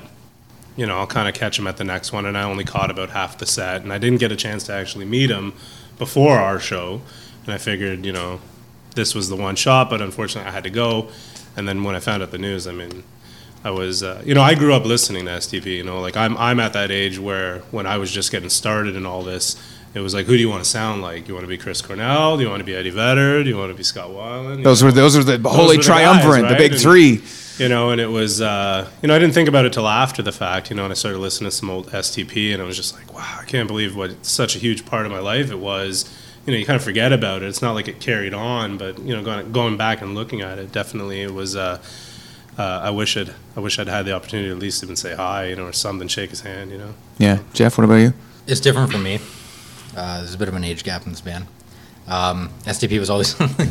you 0.80 0.86
know, 0.86 0.98
I'll 0.98 1.08
kind 1.08 1.28
of 1.28 1.34
catch 1.34 1.60
him 1.60 1.68
at 1.68 1.76
the 1.78 1.84
next 1.84 2.14
one, 2.14 2.26
and 2.26 2.38
I 2.38 2.44
only 2.44 2.64
caught 2.64 2.90
about 2.90 3.10
half 3.10 3.38
the 3.38 3.46
set, 3.46 3.81
and 3.84 3.92
I 3.92 3.98
didn't 3.98 4.20
get 4.20 4.31
a 4.31 4.36
chance 4.36 4.64
to 4.66 4.74
actually 4.74 5.06
meet 5.06 5.30
him 5.30 5.54
before 5.98 6.38
our 6.38 6.60
show, 6.60 7.02
and 7.46 7.54
I 7.54 7.58
figured, 7.58 8.06
you 8.06 8.14
know, 8.14 8.40
this 8.96 9.14
was 9.14 9.28
the 9.30 9.36
one 9.36 9.56
shot, 9.56 9.90
but 9.90 10.02
unfortunately, 10.02 10.50
I 10.50 10.54
had 10.54 10.64
to 10.64 10.70
go, 10.70 11.10
and 11.58 11.68
then 11.68 11.84
when 11.84 11.96
I 11.96 12.00
found 12.00 12.24
out 12.24 12.31
the 12.31 12.38
news, 12.40 12.66
I 12.68 12.72
mean. 12.72 13.04
I 13.62 13.72
was, 13.72 14.04
uh, 14.04 14.22
you 14.26 14.34
know, 14.34 14.42
I 14.42 14.56
grew 14.56 14.74
up 14.74 14.86
listening 14.86 15.26
to 15.26 15.31
STP. 15.31 15.66
You 15.76 15.84
know, 15.84 16.00
like 16.00 16.16
I'm, 16.16 16.38
I'm 16.38 16.62
at 16.62 16.72
that 16.72 16.92
age 16.92 17.20
where 17.20 17.60
when 17.72 17.86
I 17.86 17.98
was 17.98 18.10
just 18.10 18.31
getting 18.31 18.48
started 18.48 18.96
in 18.96 19.06
all 19.06 19.22
this, 19.22 19.58
it 19.94 20.00
was 20.00 20.14
like, 20.14 20.28
who 20.28 20.31
do 20.38 20.40
you 20.40 20.48
want 20.48 20.64
to 20.64 20.70
sound 20.70 21.02
like? 21.02 21.28
You 21.28 21.34
want 21.34 21.44
to 21.44 21.50
be 21.50 21.58
Chris 21.58 21.81
Cornell? 21.81 22.38
Do 22.38 22.44
you 22.44 22.50
want 22.50 22.62
to 22.62 22.64
be 22.64 22.74
Eddie 22.74 22.90
Vedder? 22.90 23.44
Do 23.44 23.50
you 23.50 23.58
want 23.58 23.70
to 23.72 23.76
be 23.76 23.84
Scott 23.84 24.12
Weiland? 24.12 24.64
Those 24.64 24.81
know? 24.81 24.88
were 24.88 24.92
those 24.94 25.18
were 25.18 25.26
the 25.26 25.50
holy 25.50 25.62
were 25.62 25.72
the 25.72 25.78
guys, 25.80 25.86
triumvirate, 25.88 26.44
the 26.44 26.48
right? 26.52 26.58
big 26.58 26.72
And- 26.72 26.81
three. 26.81 27.22
You 27.60 27.70
know, 27.70 27.90
and 27.90 28.00
it 28.00 28.08
was, 28.08 28.42
uh, 28.42 28.90
you 29.02 29.08
know, 29.08 29.16
I 29.16 29.20
didn't 29.20 29.34
think 29.34 29.50
about 29.50 29.66
it 29.66 29.74
till 29.74 29.88
after 29.88 30.22
the 30.22 30.32
fact, 30.32 30.70
you 30.70 30.76
know, 30.76 30.84
and 30.84 30.92
I 30.92 30.96
started 30.96 31.20
listening 31.20 31.50
to 31.50 31.56
some 31.56 31.70
old 31.70 31.88
STP, 31.88 32.54
and 32.54 32.62
I 32.62 32.66
was 32.66 32.78
just 32.78 32.96
like, 32.96 33.14
wow, 33.14 33.38
I 33.40 33.46
can't 33.46 33.68
believe 33.68 33.96
what 33.96 34.26
such 34.26 34.56
a 34.56 34.60
huge 34.60 34.86
part 34.86 35.06
of 35.06 35.12
my 35.12 35.20
life 35.20 35.52
it 35.52 35.60
was. 35.60 36.10
You 36.46 36.54
know, 36.54 36.60
you 36.60 36.66
kind 36.66 36.78
of 36.78 36.84
forget 36.84 37.12
about 37.12 37.44
it. 37.44 37.48
It's 37.48 37.62
not 37.62 37.74
like 37.74 37.88
it 37.88 38.00
carried 38.00 38.33
on, 38.33 38.78
but 38.78 38.98
you 39.00 39.16
know, 39.16 39.24
going, 39.24 39.52
going 39.52 39.78
back 39.78 40.02
and 40.02 40.16
looking 40.16 40.42
at 40.42 40.57
it, 40.57 40.72
definitely 40.72 41.22
it 41.22 41.33
was. 41.33 41.56
Uh, 41.56 41.81
uh, 42.57 42.81
I 42.83 42.90
wish 42.90 43.16
I'd, 43.16 43.33
I 43.56 43.62
wish 43.62 43.80
I'd 43.80 43.88
had 43.88 44.06
the 44.06 44.12
opportunity 44.12 44.50
to 44.50 44.54
at 44.54 44.60
least 44.60 44.83
even 44.83 44.98
say 44.98 45.16
hi, 45.16 45.45
you 45.45 45.56
know, 45.56 45.68
or 45.68 45.74
something, 45.74 46.10
shake 46.10 46.30
his 46.30 46.42
hand, 46.42 46.72
you 46.72 46.78
know. 46.78 46.94
Yeah, 47.18 47.40
Jeff. 47.54 47.78
What 47.78 47.86
about 47.86 47.95
you? 47.95 48.14
It's 48.48 48.60
different 48.60 48.92
for 48.92 48.98
me. 48.98 49.19
Uh, 49.95 50.19
there's 50.19 50.33
a 50.33 50.38
bit 50.38 50.50
of 50.50 50.56
an 50.56 50.64
age 50.64 50.83
gap 50.83 51.06
in 51.06 51.12
this 51.12 51.22
band. 51.22 51.48
Um, 52.09 52.49
STP 52.63 52.99
was 52.99 53.11
always 53.11 53.28
something 53.35 53.69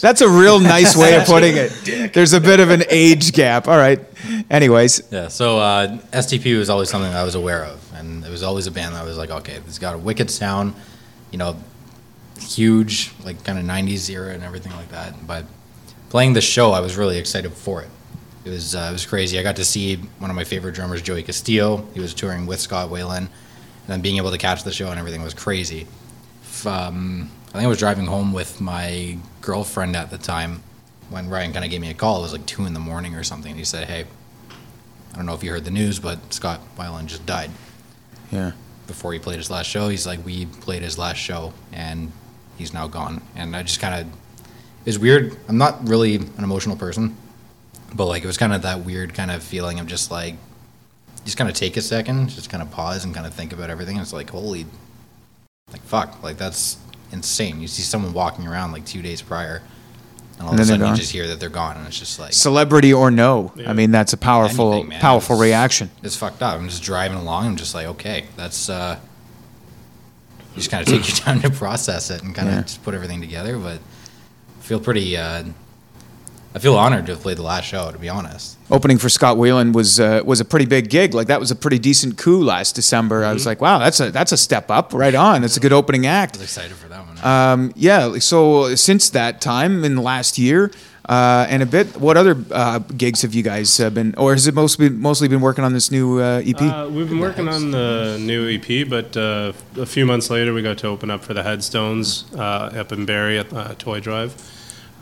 That's 0.00 0.20
a 0.22 0.28
real 0.28 0.58
nice 0.58 0.96
way 0.96 1.14
of 1.14 1.24
putting 1.24 1.54
it. 1.56 2.12
There's 2.12 2.32
a 2.32 2.40
bit 2.40 2.58
of 2.58 2.70
an 2.70 2.82
age 2.90 3.32
gap. 3.32 3.68
All 3.68 3.76
right. 3.76 4.00
Anyways, 4.50 5.02
yeah. 5.10 5.28
So 5.28 5.58
uh, 5.58 5.98
STP 6.12 6.58
was 6.58 6.68
always 6.68 6.90
something 6.90 7.12
I 7.12 7.22
was 7.22 7.34
aware 7.34 7.64
of, 7.64 7.92
and 7.94 8.24
it 8.24 8.30
was 8.30 8.42
always 8.42 8.66
a 8.66 8.70
band 8.70 8.94
that 8.94 9.02
I 9.02 9.04
was 9.04 9.16
like, 9.16 9.30
okay, 9.30 9.54
it's 9.66 9.78
got 9.78 9.94
a 9.94 9.98
wicked 9.98 10.30
sound, 10.30 10.74
you 11.30 11.38
know, 11.38 11.56
huge, 12.40 13.12
like 13.24 13.44
kind 13.44 13.58
of 13.58 13.64
'90s 13.64 14.10
era 14.10 14.32
and 14.32 14.42
everything 14.42 14.72
like 14.72 14.88
that. 14.90 15.26
But 15.26 15.44
playing 16.08 16.32
the 16.32 16.40
show, 16.40 16.72
I 16.72 16.80
was 16.80 16.96
really 16.96 17.18
excited 17.18 17.52
for 17.52 17.82
it. 17.82 17.88
It 18.44 18.50
was 18.50 18.74
uh, 18.74 18.88
it 18.90 18.92
was 18.92 19.06
crazy. 19.06 19.38
I 19.38 19.42
got 19.42 19.56
to 19.56 19.64
see 19.64 19.96
one 20.18 20.30
of 20.30 20.36
my 20.36 20.44
favorite 20.44 20.74
drummers, 20.74 21.02
Joey 21.02 21.22
Castillo. 21.22 21.86
He 21.94 22.00
was 22.00 22.14
touring 22.14 22.46
with 22.46 22.58
Scott 22.60 22.90
Weiland, 22.90 23.18
and 23.18 23.28
then 23.86 24.00
being 24.00 24.16
able 24.16 24.30
to 24.30 24.38
catch 24.38 24.64
the 24.64 24.72
show 24.72 24.90
and 24.90 24.98
everything 24.98 25.22
was 25.22 25.34
crazy. 25.34 25.86
Um, 26.66 27.30
I 27.54 27.58
think 27.58 27.66
I 27.66 27.68
was 27.68 27.78
driving 27.78 28.06
home 28.06 28.32
with 28.32 28.60
my 28.60 29.16
girlfriend 29.40 29.94
at 29.94 30.10
the 30.10 30.18
time 30.18 30.60
when 31.08 31.28
Ryan 31.30 31.52
kind 31.52 31.64
of 31.64 31.70
gave 31.70 31.80
me 31.80 31.88
a 31.88 31.94
call. 31.94 32.18
It 32.18 32.22
was 32.22 32.32
like 32.32 32.46
two 32.46 32.66
in 32.66 32.74
the 32.74 32.80
morning 32.80 33.14
or 33.14 33.22
something. 33.22 33.54
He 33.54 33.62
said, 33.62 33.86
"Hey, 33.86 34.06
I 35.12 35.16
don't 35.16 35.24
know 35.24 35.34
if 35.34 35.44
you 35.44 35.52
heard 35.52 35.64
the 35.64 35.70
news, 35.70 36.00
but 36.00 36.34
Scott 36.34 36.60
Weiland 36.76 37.06
just 37.06 37.24
died." 37.24 37.52
yeah. 38.32 38.52
Before 38.88 39.12
he 39.12 39.20
played 39.20 39.36
his 39.36 39.52
last 39.52 39.66
show, 39.66 39.88
he's 39.88 40.04
like, 40.04 40.24
"We 40.26 40.46
played 40.46 40.82
his 40.82 40.98
last 40.98 41.18
show, 41.18 41.52
and 41.72 42.10
he's 42.58 42.74
now 42.74 42.88
gone." 42.88 43.22
And 43.36 43.54
I 43.54 43.62
just 43.62 43.78
kind 43.78 44.00
of, 44.00 44.12
it 44.84 44.86
was 44.86 44.98
weird. 44.98 45.36
I'm 45.48 45.56
not 45.56 45.88
really 45.88 46.16
an 46.16 46.42
emotional 46.42 46.74
person, 46.76 47.16
but 47.94 48.06
like 48.06 48.24
it 48.24 48.26
was 48.26 48.36
kind 48.36 48.52
of 48.52 48.62
that 48.62 48.84
weird 48.84 49.14
kind 49.14 49.30
of 49.30 49.44
feeling 49.44 49.78
of 49.78 49.86
just 49.86 50.10
like, 50.10 50.34
just 51.24 51.36
kind 51.36 51.48
of 51.48 51.54
take 51.54 51.76
a 51.76 51.82
second, 51.82 52.30
just 52.30 52.50
kind 52.50 52.64
of 52.64 52.72
pause 52.72 53.04
and 53.04 53.14
kind 53.14 53.28
of 53.28 53.32
think 53.32 53.52
about 53.52 53.70
everything. 53.70 53.98
It's 53.98 54.12
like, 54.12 54.30
holy, 54.30 54.66
like 55.70 55.82
fuck, 55.82 56.20
like 56.20 56.36
that's 56.36 56.78
insane. 57.12 57.60
You 57.60 57.68
see 57.68 57.82
someone 57.82 58.12
walking 58.12 58.46
around 58.46 58.72
like 58.72 58.84
two 58.86 59.02
days 59.02 59.22
prior, 59.22 59.62
and 60.38 60.42
all 60.42 60.50
And 60.50 60.60
of 60.60 60.66
a 60.66 60.68
then 60.70 60.80
they're 60.80 60.86
sudden 60.88 60.94
you 60.94 60.96
just 61.00 61.12
hear 61.12 61.26
that 61.28 61.38
they're 61.40 61.48
gone, 61.48 61.76
and 61.76 61.86
it's 61.86 61.98
just 61.98 62.18
like 62.18 62.32
Celebrity 62.32 62.92
or 62.92 63.10
no, 63.10 63.52
Yeah. 63.56 63.70
I 63.70 63.72
mean 63.72 63.90
that's 63.90 64.12
a 64.12 64.16
powerful, 64.16 64.72
anything, 64.74 64.98
powerful 65.00 65.36
It's- 65.36 65.42
reaction. 65.48 65.90
It's 66.02 66.16
fucked 66.16 66.42
up. 66.42 66.58
I'm 66.58 66.68
just 66.68 66.82
driving 66.82 67.18
along. 67.18 67.46
I'm 67.46 67.56
just 67.56 67.74
like, 67.74 67.86
okay, 67.86 68.24
that's. 68.36 68.68
uh 68.68 68.98
You 70.54 70.56
just 70.56 70.70
kind 70.70 70.82
of 70.82 70.88
take 70.92 71.06
your 71.08 71.16
time 71.26 71.40
to 71.42 71.50
process 71.50 72.10
it 72.10 72.22
and 72.22 72.34
kind 72.34 72.48
of 72.48 72.54
Yeah. 72.54 72.62
just 72.62 72.82
put 72.84 72.94
everything 72.94 73.20
together, 73.20 73.58
but 73.58 73.78
I 73.78 74.62
feel 74.62 74.80
pretty. 74.80 75.16
uh 75.16 75.44
I 76.54 76.60
feel 76.60 76.76
honored 76.76 77.06
to 77.06 77.12
have 77.12 77.20
played 77.22 77.36
the 77.38 77.42
last 77.42 77.64
show. 77.64 77.90
To 77.90 77.98
be 77.98 78.08
honest, 78.08 78.56
Opening 78.70 78.98
for 78.98 79.08
Scott 79.08 79.36
Weiland 79.36 79.72
was 79.74 79.98
uh, 79.98 80.22
was 80.24 80.40
a 80.40 80.44
pretty 80.44 80.66
big 80.66 80.88
gig. 80.88 81.12
Like 81.12 81.26
that 81.26 81.40
was 81.40 81.50
a 81.50 81.56
pretty 81.56 81.78
decent 81.80 82.16
coup 82.16 82.42
last 82.44 82.74
December. 82.76 83.22
I 83.24 83.26
Mm-hmm. 83.28 83.34
was 83.34 83.46
like, 83.46 83.60
wow, 83.60 83.78
that's 83.78 83.98
a 84.00 84.10
that's 84.12 84.30
a 84.32 84.36
step 84.36 84.70
up. 84.70 84.92
Right 84.94 85.14
on. 85.14 85.40
That's 85.42 85.56
a 85.56 85.60
good 85.60 85.72
opening 85.72 86.06
I 86.06 86.10
act. 86.10 86.36
was 86.36 86.42
excited 86.42 86.76
for 86.76 86.88
that 86.88 87.04
one. 87.06 87.18
Um, 87.24 87.72
yeah. 87.74 88.18
So 88.18 88.74
since 88.76 89.10
that 89.10 89.40
time 89.40 89.84
in 89.84 89.96
the 89.96 90.02
last 90.02 90.38
year 90.38 90.70
uh, 91.08 91.44
and 91.50 91.60
a 91.62 91.66
bit, 91.66 91.96
what 91.96 92.16
other 92.16 92.36
uh, 92.52 92.78
gigs 92.78 93.22
have 93.22 93.34
you 93.34 93.42
guys 93.42 93.80
uh, 93.80 93.90
been, 93.90 94.14
or 94.16 94.32
has 94.32 94.46
it 94.46 94.54
mostly 94.54 94.88
mostly 94.90 95.26
been 95.26 95.40
working 95.40 95.64
on 95.64 95.72
this 95.72 95.90
new 95.90 96.20
uh, 96.20 96.40
EP? 96.46 96.60
Uh, 96.62 96.88
we've 96.90 97.08
been 97.08 97.18
working 97.18 97.48
on 97.48 97.72
the 97.72 98.16
new 98.20 98.48
EP, 98.48 98.88
but 98.88 99.16
uh, 99.16 99.52
a 99.76 99.86
few 99.86 100.06
months 100.06 100.30
later, 100.30 100.54
we 100.54 100.62
got 100.62 100.78
to 100.78 100.86
open 100.86 101.10
up 101.10 101.24
for 101.24 101.34
the 101.34 101.42
Headstones 101.42 102.24
uh, 102.36 102.70
up 102.80 102.92
in 102.92 103.06
Barrie 103.06 103.38
at 103.40 103.52
uh, 103.52 103.74
Toy 103.76 103.98
Drive, 104.00 104.34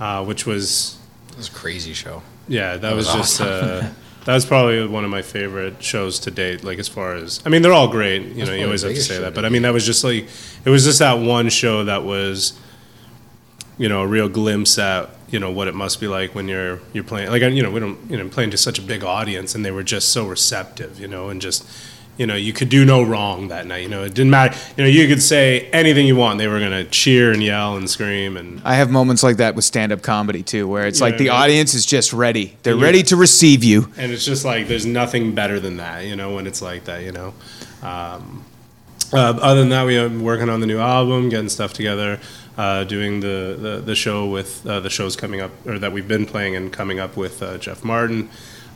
uh, 0.00 0.24
which 0.24 0.46
was 0.46 0.96
it 0.96 1.01
was 1.42 1.48
crazy 1.48 1.92
show. 1.92 2.22
yeah, 2.48 2.72
that, 2.72 2.80
That 2.82 2.94
was, 2.94 3.06
was 3.06 3.16
just 3.16 3.40
uh, 3.40 3.88
that 4.24 4.34
was 4.34 4.46
probably 4.46 4.86
one 4.86 5.04
of 5.04 5.10
my 5.10 5.22
favorite 5.22 5.82
shows 5.82 6.20
to 6.20 6.30
date. 6.30 6.62
Like 6.64 6.78
as 6.78 6.88
far 6.88 7.14
as 7.14 7.40
I 7.44 7.48
mean, 7.48 7.62
they're 7.62 7.72
all 7.72 7.88
great. 7.88 8.22
You 8.22 8.34
That's 8.34 8.48
know, 8.50 8.54
you 8.54 8.64
always 8.64 8.82
have 8.82 8.94
to 8.94 9.02
say 9.02 9.18
that, 9.20 9.34
but 9.34 9.44
I 9.44 9.48
mean, 9.48 9.62
that 9.62 9.72
was 9.72 9.84
just 9.84 10.04
like 10.04 10.28
it 10.64 10.70
was 10.70 10.84
just 10.84 11.00
that 11.00 11.14
one 11.14 11.48
show 11.48 11.84
that 11.84 12.04
was, 12.04 12.58
you 13.76 13.88
know, 13.88 14.02
a 14.02 14.06
real 14.06 14.28
glimpse 14.28 14.78
at 14.78 15.10
you 15.30 15.40
know 15.40 15.50
what 15.50 15.66
it 15.66 15.74
must 15.74 15.98
be 15.98 16.06
like 16.06 16.34
when 16.34 16.46
you're 16.46 16.78
you're 16.92 17.02
playing 17.02 17.30
like 17.30 17.40
you 17.40 17.62
know 17.62 17.70
we 17.70 17.80
don't 17.80 17.98
you 18.10 18.18
know 18.18 18.28
playing 18.28 18.50
to 18.50 18.58
such 18.58 18.78
a 18.78 18.82
big 18.82 19.02
audience 19.02 19.54
and 19.54 19.64
they 19.64 19.70
were 19.70 19.82
just 19.82 20.10
so 20.10 20.26
receptive 20.26 21.00
you 21.00 21.08
know 21.08 21.30
and 21.30 21.40
just 21.40 21.66
you 22.18 22.26
know 22.26 22.34
you 22.34 22.52
could 22.52 22.68
do 22.68 22.84
no 22.84 23.02
wrong 23.02 23.48
that 23.48 23.66
night 23.66 23.82
you 23.82 23.88
know 23.88 24.04
it 24.04 24.12
didn't 24.14 24.30
matter 24.30 24.54
you 24.76 24.84
know 24.84 24.88
you 24.88 25.08
could 25.08 25.22
say 25.22 25.68
anything 25.70 26.06
you 26.06 26.14
want 26.14 26.38
they 26.38 26.46
were 26.46 26.60
gonna 26.60 26.84
cheer 26.84 27.32
and 27.32 27.42
yell 27.42 27.76
and 27.76 27.88
scream 27.88 28.36
and 28.36 28.60
I 28.64 28.74
have 28.74 28.90
moments 28.90 29.22
like 29.22 29.38
that 29.38 29.54
with 29.54 29.64
stand-up 29.64 30.02
comedy 30.02 30.42
too, 30.42 30.68
where 30.68 30.86
it's 30.86 31.00
like 31.00 31.16
the 31.18 31.28
right. 31.30 31.44
audience 31.44 31.74
is 31.74 31.84
just 31.86 32.12
ready. 32.12 32.56
They're 32.62 32.76
Yeah. 32.76 32.84
ready 32.84 33.02
to 33.04 33.16
receive 33.16 33.64
you. 33.64 33.88
and 33.96 34.12
it's 34.12 34.24
just 34.24 34.44
like 34.44 34.68
there's 34.68 34.86
nothing 34.86 35.34
better 35.34 35.58
than 35.58 35.78
that, 35.78 36.04
you 36.04 36.14
know, 36.14 36.34
when 36.34 36.46
it's 36.46 36.60
like 36.62 36.84
that, 36.84 37.02
you 37.02 37.12
know. 37.12 37.34
Um, 37.82 38.44
uh, 39.12 39.16
other 39.42 39.60
than 39.60 39.70
that, 39.70 39.84
we 39.86 39.96
are 39.98 40.08
working 40.08 40.48
on 40.48 40.60
the 40.60 40.66
new 40.66 40.78
album, 40.78 41.28
getting 41.28 41.48
stuff 41.48 41.72
together, 41.72 42.20
uh, 42.56 42.84
doing 42.84 43.20
the, 43.20 43.56
the, 43.58 43.82
the 43.84 43.94
show 43.94 44.26
with 44.26 44.64
uh, 44.66 44.80
the 44.80 44.88
shows 44.90 45.16
coming 45.16 45.40
up, 45.40 45.50
or 45.66 45.78
that 45.78 45.92
we've 45.92 46.08
been 46.08 46.24
playing 46.26 46.56
and 46.56 46.72
coming 46.72 46.98
up 47.00 47.16
with 47.16 47.42
uh, 47.42 47.58
Jeff 47.58 47.82
Martin. 47.84 48.28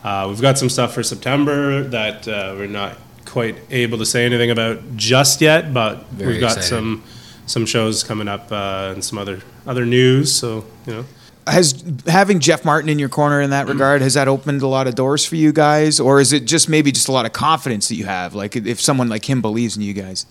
Uh, 0.05 0.26
we've 0.28 0.40
got 0.43 0.59
some 0.59 0.69
stuff 0.69 0.93
for 0.95 1.02
September 1.02 1.83
that 1.85 2.26
uh, 2.28 2.55
we're 2.59 2.66
not 2.66 2.97
quite 3.26 3.56
able 3.71 3.99
to 3.99 4.06
say 4.06 4.25
anything 4.25 4.50
about 4.50 4.97
just 4.97 5.40
yet, 5.40 5.75
but 5.75 6.06
Very 6.06 6.33
we've 6.33 6.40
got 6.40 6.56
excited. 6.56 6.68
some 6.68 7.04
some 7.47 7.66
shows 7.66 8.02
coming 8.02 8.28
up 8.28 8.50
uh, 8.50 8.92
and 8.95 9.04
some 9.04 9.18
other 9.18 9.40
other 9.66 9.85
news. 9.85 10.33
So 10.33 10.64
you 10.87 10.95
know, 10.95 11.04
Has 11.47 11.85
having 12.06 12.40
Jeff 12.40 12.64
Martin 12.64 12.88
in 12.88 12.99
your 12.99 13.09
corner 13.09 13.40
in 13.40 13.50
that 13.50 13.68
regard 13.68 14.02
has 14.02 14.14
that 14.14 14.28
opened 14.28 14.62
a 14.62 14.66
lot 14.66 14.87
of 14.87 14.95
doors 14.95 15.25
for 15.25 15.37
you 15.37 15.52
guys, 15.52 16.00
or 16.00 16.21
is 16.21 16.33
it 16.33 16.45
just 16.45 16.68
maybe 16.68 16.90
just 16.90 17.09
a 17.09 17.12
lot 17.12 17.26
of 17.26 17.33
confidence 17.33 17.88
that 17.88 17.97
you 17.97 18.06
have? 18.06 18.35
Like 18.35 18.56
if 18.56 18.80
someone 18.80 19.09
like 19.09 19.28
him 19.28 19.40
believes 19.42 19.76
in 19.76 19.83
you 19.83 19.92
guys. 19.92 20.26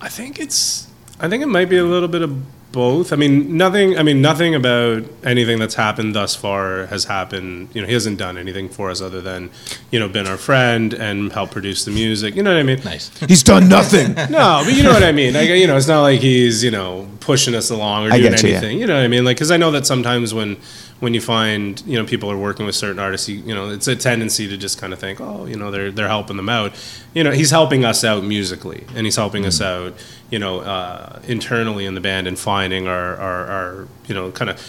I 0.00 0.08
think 0.08 0.38
it's. 0.38 0.88
I 1.18 1.28
think 1.30 1.42
it 1.42 1.46
might 1.48 1.70
be 1.70 1.78
a 1.78 1.84
little 1.84 2.08
bit 2.08 2.20
of 2.20 2.36
both. 2.76 3.10
I 3.10 3.16
mean, 3.16 3.56
nothing. 3.56 3.98
I 3.98 4.02
mean, 4.02 4.20
nothing 4.20 4.54
about 4.54 5.02
anything 5.24 5.58
that's 5.58 5.74
happened 5.74 6.14
thus 6.14 6.36
far 6.36 6.86
has 6.86 7.04
happened. 7.04 7.70
You 7.72 7.80
know, 7.80 7.86
he 7.86 7.94
hasn't 7.94 8.18
done 8.18 8.36
anything 8.36 8.68
for 8.68 8.90
us 8.90 9.00
other 9.00 9.22
than, 9.22 9.50
you 9.90 9.98
know, 9.98 10.08
been 10.08 10.26
our 10.26 10.36
friend 10.36 10.92
and 10.92 11.32
helped 11.32 11.52
produce 11.52 11.86
the 11.86 11.90
music. 11.90 12.36
You 12.36 12.42
know 12.42 12.52
what 12.52 12.60
I 12.60 12.62
mean? 12.62 12.80
Nice. 12.84 13.08
He's 13.20 13.42
done 13.42 13.68
nothing. 13.68 14.14
No, 14.36 14.62
but 14.64 14.74
you 14.74 14.82
know 14.82 14.92
what 14.92 15.04
I 15.04 15.12
mean. 15.12 15.32
Like, 15.32 15.48
you 15.48 15.66
know, 15.66 15.76
it's 15.76 15.86
not 15.86 16.02
like 16.02 16.20
he's 16.20 16.62
you 16.62 16.70
know 16.70 17.08
pushing 17.20 17.54
us 17.54 17.70
along 17.70 18.06
or 18.06 18.12
I 18.12 18.18
doing 18.18 18.32
you, 18.32 18.48
yeah. 18.48 18.56
anything. 18.56 18.78
You 18.78 18.86
know 18.86 18.96
what 18.96 19.04
I 19.04 19.08
mean? 19.08 19.24
Like, 19.24 19.36
because 19.36 19.50
I 19.50 19.56
know 19.56 19.70
that 19.70 19.86
sometimes 19.86 20.34
when 20.34 20.58
when 21.00 21.12
you 21.12 21.20
find 21.20 21.82
you 21.86 21.98
know 21.98 22.06
people 22.06 22.30
are 22.30 22.38
working 22.38 22.64
with 22.64 22.74
certain 22.74 22.98
artists, 22.98 23.28
you, 23.28 23.36
you 23.40 23.54
know, 23.54 23.68
it's 23.70 23.86
a 23.86 23.94
tendency 23.96 24.48
to 24.48 24.56
just 24.56 24.78
kind 24.80 24.92
of 24.92 24.98
think, 24.98 25.20
oh, 25.20 25.44
you 25.44 25.56
know, 25.56 25.70
they're 25.70 25.90
they're 25.92 26.08
helping 26.08 26.36
them 26.36 26.48
out. 26.48 26.72
You 27.14 27.22
know, 27.24 27.32
he's 27.32 27.50
helping 27.50 27.84
us 27.84 28.02
out 28.04 28.24
musically, 28.24 28.84
and 28.94 29.06
he's 29.06 29.16
helping 29.16 29.44
us 29.44 29.58
Mm. 29.60 29.64
out, 29.64 29.94
you 30.30 30.38
know, 30.38 30.60
uh, 30.60 31.20
internally 31.26 31.84
in 31.86 31.94
the 31.94 32.00
band 32.00 32.26
and 32.26 32.38
finding 32.38 32.86
our 32.88 33.16
our, 33.16 33.46
our 33.46 33.88
you 34.08 34.14
know 34.14 34.30
kind 34.30 34.50
of 34.50 34.60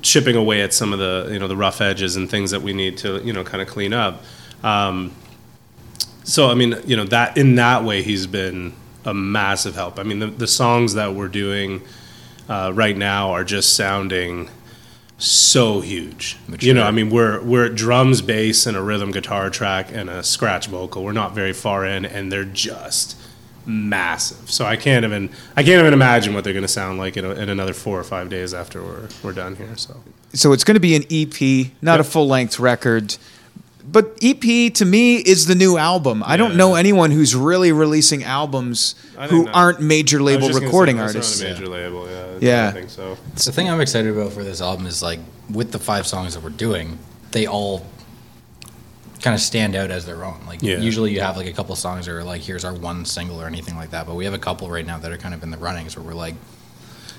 chipping 0.00 0.34
away 0.36 0.62
at 0.62 0.72
some 0.74 0.92
of 0.92 0.98
the 0.98 1.28
you 1.32 1.38
know 1.38 1.48
the 1.48 1.56
rough 1.56 1.80
edges 1.80 2.16
and 2.16 2.30
things 2.30 2.50
that 2.50 2.62
we 2.62 2.72
need 2.72 2.96
to 2.98 3.20
you 3.24 3.32
know 3.32 3.42
kind 3.44 3.62
of 3.62 3.68
clean 3.68 3.92
up. 3.92 4.22
Um, 4.62 5.12
so 6.24 6.48
I 6.50 6.54
mean, 6.54 6.76
you 6.86 6.96
know 6.96 7.04
that 7.06 7.36
in 7.36 7.56
that 7.56 7.82
way 7.84 8.02
he's 8.02 8.26
been 8.28 8.74
a 9.04 9.12
massive 9.12 9.74
help. 9.74 9.98
I 9.98 10.04
mean, 10.04 10.20
the, 10.20 10.28
the 10.28 10.46
songs 10.46 10.94
that 10.94 11.14
we're 11.14 11.26
doing 11.26 11.82
uh, 12.48 12.70
right 12.72 12.96
now 12.96 13.32
are 13.32 13.42
just 13.42 13.74
sounding 13.74 14.48
so 15.22 15.80
huge. 15.80 16.36
You 16.60 16.74
know, 16.74 16.82
I 16.82 16.90
mean, 16.90 17.10
we're 17.10 17.40
we're 17.42 17.66
at 17.66 17.74
drums, 17.74 18.22
bass, 18.22 18.66
and 18.66 18.76
a 18.76 18.82
rhythm 18.82 19.12
guitar 19.12 19.50
track 19.50 19.90
and 19.92 20.10
a 20.10 20.22
scratch 20.22 20.66
vocal. 20.66 21.04
We're 21.04 21.12
not 21.12 21.34
very 21.34 21.52
far 21.52 21.86
in, 21.86 22.04
and 22.04 22.32
they're 22.32 22.44
just 22.44 23.16
massive. 23.64 24.50
So 24.50 24.64
I 24.64 24.76
can't 24.76 25.04
even 25.04 25.30
I 25.56 25.62
can't 25.62 25.80
even 25.80 25.92
imagine 25.92 26.34
what 26.34 26.44
they're 26.44 26.52
going 26.52 26.64
to 26.64 26.68
sound 26.68 26.98
like 26.98 27.16
in, 27.16 27.24
a, 27.24 27.30
in 27.30 27.48
another 27.48 27.72
four 27.72 27.98
or 27.98 28.04
five 28.04 28.28
days 28.28 28.52
after 28.52 28.82
we're 28.82 29.08
we're 29.22 29.32
done 29.32 29.56
here. 29.56 29.76
So 29.76 30.02
so 30.32 30.52
it's 30.52 30.64
going 30.64 30.74
to 30.74 30.80
be 30.80 30.96
an 30.96 31.04
EP, 31.10 31.72
not 31.82 32.00
a 32.00 32.04
full 32.04 32.26
length 32.26 32.58
record. 32.58 33.16
But 33.84 34.16
EP 34.22 34.72
to 34.74 34.84
me 34.84 35.16
is 35.16 35.46
the 35.46 35.54
new 35.56 35.76
album. 35.76 36.22
I 36.24 36.36
don't 36.36 36.56
know 36.56 36.74
anyone 36.76 37.10
who's 37.10 37.34
really 37.34 37.72
releasing 37.72 38.22
albums 38.22 38.94
who 39.18 39.28
think 39.28 39.46
not. 39.46 39.54
aren't 39.56 39.80
major 39.80 40.18
I 40.18 40.22
was 40.22 40.34
label 40.34 40.48
just 40.48 40.60
recording 40.62 40.96
say, 40.96 41.00
that's 41.02 41.14
artists. 41.14 41.40
Not 41.42 41.48
a 41.48 41.52
major 41.54 41.66
label, 41.68 42.08
yeah. 42.08 42.26
Yeah. 42.40 42.68
I 42.68 42.72
think 42.72 42.90
so. 42.90 43.16
The 43.34 43.52
thing 43.52 43.68
I'm 43.68 43.80
excited 43.80 44.16
about 44.16 44.32
for 44.32 44.44
this 44.44 44.60
album 44.60 44.86
is 44.86 45.02
like 45.02 45.18
with 45.50 45.72
the 45.72 45.78
five 45.80 46.06
songs 46.06 46.34
that 46.34 46.42
we're 46.44 46.50
doing, 46.50 46.98
they 47.32 47.46
all 47.46 47.84
kind 49.20 49.34
of 49.34 49.40
stand 49.40 49.74
out 49.76 49.90
as 49.90 50.06
their 50.06 50.24
own. 50.24 50.40
Like 50.46 50.62
Yeah. 50.62 50.78
usually 50.78 51.12
you 51.12 51.20
have 51.20 51.36
like 51.36 51.46
a 51.46 51.52
couple 51.52 51.74
songs 51.76 52.06
that 52.06 52.12
are 52.12 52.24
like 52.24 52.42
here's 52.42 52.64
our 52.64 52.74
one 52.74 53.04
single 53.04 53.40
or 53.42 53.46
anything 53.46 53.76
like 53.76 53.90
that, 53.90 54.06
but 54.06 54.14
we 54.14 54.24
have 54.26 54.34
a 54.34 54.38
couple 54.38 54.68
right 54.70 54.86
now 54.86 54.98
that 54.98 55.10
are 55.12 55.16
kind 55.18 55.34
of 55.34 55.42
in 55.42 55.50
the 55.50 55.58
runnings 55.58 55.96
where 55.96 56.04
we're 56.04 56.14
like 56.14 56.34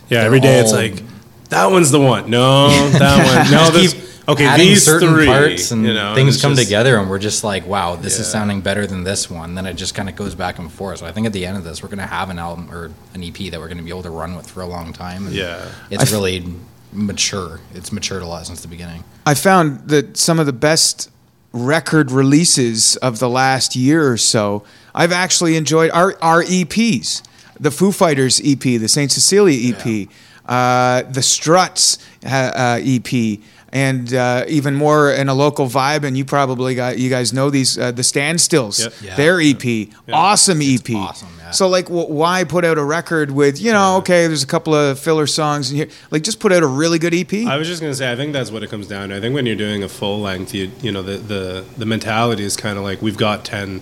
Yeah, 0.09 0.19
They're 0.19 0.25
every 0.27 0.39
day 0.39 0.59
it's 0.59 0.71
like 0.73 1.01
that 1.49 1.67
one's 1.71 1.91
the 1.91 1.99
one. 1.99 2.29
No, 2.29 2.67
that 2.89 3.43
one. 3.51 3.51
No, 3.51 3.65
keep 3.79 3.91
this. 3.91 4.02
Okay, 4.27 4.45
adding 4.45 4.67
these 4.67 4.85
certain 4.85 5.13
three 5.13 5.25
parts 5.25 5.71
and 5.71 5.85
you 5.85 5.93
know, 5.93 6.15
things 6.15 6.41
come 6.41 6.53
just- 6.55 6.63
together 6.63 6.97
and 6.97 7.09
we're 7.09 7.19
just 7.19 7.43
like 7.43 7.67
wow 7.67 7.95
this 7.97 8.19
is 8.19 8.27
sounding 8.31 8.61
better 8.61 8.87
than 8.87 9.03
this 9.03 9.29
one 9.29 9.53
then 9.55 9.65
it 9.65 9.73
just 9.73 9.95
kind 9.95 10.07
of 10.07 10.15
goes 10.15 10.33
back 10.33 10.59
and 10.59 10.71
forth 10.71 10.99
so 10.99 11.05
i 11.05 11.11
think 11.11 11.27
at 11.27 11.33
the 11.33 11.45
end 11.45 11.57
of 11.57 11.63
this 11.65 11.83
we're 11.83 11.89
going 11.89 11.99
to 11.99 12.05
have 12.05 12.29
an 12.29 12.39
album 12.39 12.69
or 12.71 12.91
an 13.13 13.21
ep 13.23 13.35
that 13.51 13.59
we're 13.59 13.67
going 13.67 13.77
to 13.77 13.83
be 13.83 13.89
able 13.89 14.03
to 14.03 14.09
run 14.09 14.35
with 14.37 14.49
for 14.49 14.61
a 14.61 14.65
long 14.65 14.93
time 14.93 15.25
and 15.27 15.35
Yeah. 15.35 15.67
it's 15.91 16.09
really 16.11 16.45
mature 16.93 17.59
it's 17.73 17.91
matured 17.91 18.21
a 18.21 18.25
lot 18.27 18.45
since 18.45 18.61
the 18.61 18.67
beginning 18.69 19.03
I 19.25 19.33
found 19.33 19.89
that 19.89 20.15
some 20.15 20.39
of 20.39 20.45
the 20.45 20.53
best 20.53 21.09
record 21.51 22.09
releases 22.11 22.95
of 22.97 23.19
the 23.19 23.29
last 23.29 23.75
year 23.75 24.09
or 24.11 24.17
so, 24.17 24.63
I've 24.95 25.11
actually 25.11 25.55
enjoyed 25.55 25.91
our, 25.91 26.15
our 26.21 26.43
EPs. 26.43 27.21
The 27.59 27.71
Foo 27.71 27.91
Fighters 27.91 28.41
EP, 28.43 28.59
the 28.59 28.87
St. 28.87 29.11
Cecilia 29.11 29.73
EP, 29.75 30.09
uh, 30.47 31.03
the 31.09 31.21
Struts 31.21 31.99
uh, 32.25 32.29
uh, 32.29 32.79
EP, 32.83 33.39
and 33.73 34.13
uh, 34.13 34.45
even 34.47 34.75
more 34.75 35.11
in 35.11 35.27
a 35.29 35.33
local 35.33 35.65
vibe. 35.67 36.03
And 36.05 36.15
you 36.15 36.23
probably 36.25 36.75
got 36.75 36.97
you 36.99 37.09
guys 37.09 37.33
know 37.33 37.49
these 37.49 37.77
uh, 37.77 37.91
the 37.91 38.03
Standstills, 38.03 38.79
Yep. 38.83 38.93
Yeah. 39.01 39.15
their 39.15 39.41
EP, 39.41 39.89
awesome 40.13 40.61
EP. 40.61 40.89
awesome, 40.95 41.27
yeah. 41.39 41.51
So 41.51 41.67
like, 41.67 41.87
wh- 41.87 42.09
why 42.09 42.43
put 42.43 42.63
out 42.65 42.77
a 42.77 42.83
record 42.83 43.31
with 43.31 43.59
you 43.59 43.71
know? 43.73 43.97
Okay, 43.97 44.27
there's 44.27 44.43
a 44.43 44.47
couple 44.47 44.73
of 44.75 44.99
filler 44.99 45.25
songs 45.27 45.71
in 45.71 45.77
here. 45.77 45.87
Like, 46.11 46.21
just 46.23 46.39
put 46.39 46.51
out 46.53 46.61
a 46.63 46.67
really 46.67 46.99
good 46.99 47.13
EP. 47.15 47.33
I 47.47 47.57
was 47.57 47.67
just 47.67 47.81
gonna 47.81 47.95
say, 47.95 48.11
I 48.11 48.15
think 48.15 48.31
that's 48.31 48.51
what 48.51 48.61
it 48.63 48.69
comes 48.69 48.87
down 48.87 49.09
to. 49.09 49.15
I 49.17 49.19
think 49.19 49.33
when 49.35 49.45
you're 49.47 49.55
doing 49.55 49.81
a 49.83 49.89
full 49.89 50.21
length, 50.21 50.53
you 50.53 50.69
you 50.81 50.91
know, 50.91 51.01
the 51.01 51.17
the 51.17 51.65
the 51.77 51.85
mentality 51.85 52.43
is 52.43 52.55
kind 52.55 52.77
of 52.77 52.83
like 52.83 53.01
we've 53.01 53.17
got 53.17 53.43
ten 53.43 53.81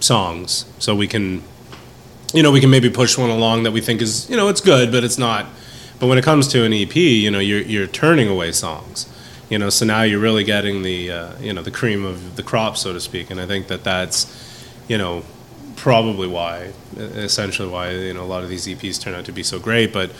songs, 0.00 0.64
so 0.78 0.94
we 0.94 1.06
can, 1.06 1.42
you 2.32 2.42
know, 2.42 2.50
we 2.50 2.60
can 2.60 2.70
maybe 2.70 2.88
push 2.90 3.18
one 3.18 3.30
along 3.30 3.64
that 3.64 3.72
we 3.72 3.80
think 3.80 4.00
is, 4.00 4.28
you 4.30 4.36
know, 4.36 4.48
it's 4.48 4.60
good, 4.60 4.90
but 4.90 5.04
it's 5.04 5.18
not. 5.18 5.46
But 5.98 6.06
when 6.06 6.16
it 6.16 6.24
comes 6.24 6.48
to 6.48 6.64
an 6.64 6.72
EP, 6.72 6.96
you 6.96 7.30
know, 7.30 7.38
you're 7.38 7.60
you're 7.60 7.86
turning 7.86 8.28
away 8.28 8.52
songs, 8.52 9.06
you 9.50 9.58
know, 9.58 9.68
so 9.68 9.84
now 9.84 10.02
you're 10.02 10.20
really 10.20 10.44
getting 10.44 10.82
the 10.82 11.10
uh, 11.10 11.38
you 11.40 11.52
know 11.52 11.62
the 11.62 11.70
cream 11.70 12.04
of 12.04 12.36
the 12.36 12.42
crop, 12.42 12.76
so 12.76 12.92
to 12.92 13.00
speak. 13.00 13.30
And 13.30 13.40
I 13.40 13.46
think 13.46 13.66
that 13.68 13.84
that's, 13.84 14.26
you 14.88 14.96
know, 14.96 15.24
probably 15.76 16.28
why, 16.28 16.72
essentially 16.96 17.68
why 17.68 17.90
you 17.90 18.14
know 18.14 18.22
a 18.22 18.30
lot 18.30 18.42
of 18.42 18.48
these 18.48 18.66
EPs 18.66 19.00
turn 19.00 19.14
out 19.14 19.26
to 19.26 19.32
be 19.32 19.42
so 19.42 19.58
great, 19.58 19.92
but. 19.92 20.10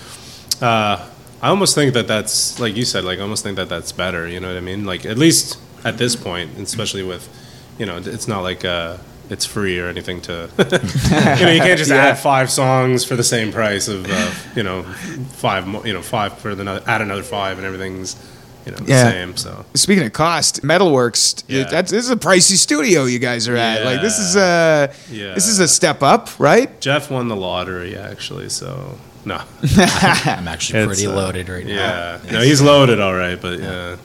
Uh, 0.60 1.08
I 1.42 1.48
almost 1.48 1.74
think 1.74 1.94
that 1.94 2.06
that's 2.06 2.60
like 2.60 2.76
you 2.76 2.84
said. 2.84 3.02
Like 3.04 3.18
I 3.18 3.22
almost 3.22 3.42
think 3.42 3.56
that 3.56 3.70
that's 3.70 3.92
better. 3.92 4.28
You 4.28 4.40
know 4.40 4.48
what 4.48 4.58
I 4.58 4.60
mean? 4.60 4.84
Like 4.84 5.06
at 5.06 5.16
least 5.16 5.58
at 5.84 5.96
this 5.96 6.14
point, 6.14 6.58
especially 6.58 7.02
with, 7.02 7.28
you 7.78 7.86
know, 7.86 7.96
it's 7.96 8.28
not 8.28 8.42
like 8.42 8.62
uh, 8.62 8.98
it's 9.30 9.46
free 9.46 9.78
or 9.78 9.88
anything 9.88 10.20
to. 10.22 10.50
you 10.58 11.44
know, 11.46 11.50
you 11.50 11.60
can't 11.60 11.78
just 11.78 11.90
add 11.90 12.18
five 12.18 12.50
songs 12.50 13.04
for 13.04 13.16
the 13.16 13.24
same 13.24 13.52
price 13.52 13.88
of 13.88 14.06
uh, 14.08 14.34
you 14.54 14.62
know 14.62 14.82
five 14.82 15.66
you 15.86 15.94
know 15.94 16.02
five 16.02 16.36
for 16.38 16.54
the 16.54 16.82
add 16.86 17.00
another 17.00 17.22
five 17.22 17.56
and 17.56 17.66
everything's 17.66 18.16
you 18.66 18.72
know 18.72 18.78
the 18.78 18.84
Yeah. 18.90 19.10
same. 19.10 19.36
So 19.36 19.64
Speaking 19.74 20.04
of 20.04 20.12
cost, 20.12 20.62
Metalworks, 20.62 21.42
Yeah. 21.48 21.64
that's 21.70 21.90
this 21.90 22.04
is 22.04 22.10
a 22.10 22.16
pricey 22.16 22.56
studio 22.56 23.04
you 23.04 23.18
guys 23.18 23.48
are 23.48 23.56
at. 23.56 23.84
Like 23.84 24.00
this 24.02 24.18
is 24.18 24.36
a 24.36 24.90
Yeah. 25.10 25.34
this 25.34 25.46
is 25.48 25.58
a 25.60 25.68
step 25.68 26.02
up, 26.02 26.28
right? 26.38 26.80
Jeff 26.80 27.10
won 27.10 27.28
the 27.28 27.36
lottery 27.36 27.96
actually. 27.96 28.48
So 28.48 28.98
no. 29.24 29.36
I'm 29.76 30.48
actually 30.48 30.86
pretty 30.86 31.06
uh, 31.06 31.12
loaded 31.14 31.48
right 31.48 31.66
now. 31.66 32.18
Yeah. 32.24 32.32
No, 32.32 32.40
he's 32.40 32.62
loaded 32.62 33.00
all 33.00 33.14
right, 33.14 33.40
but 33.40 33.58
yeah, 33.58 33.96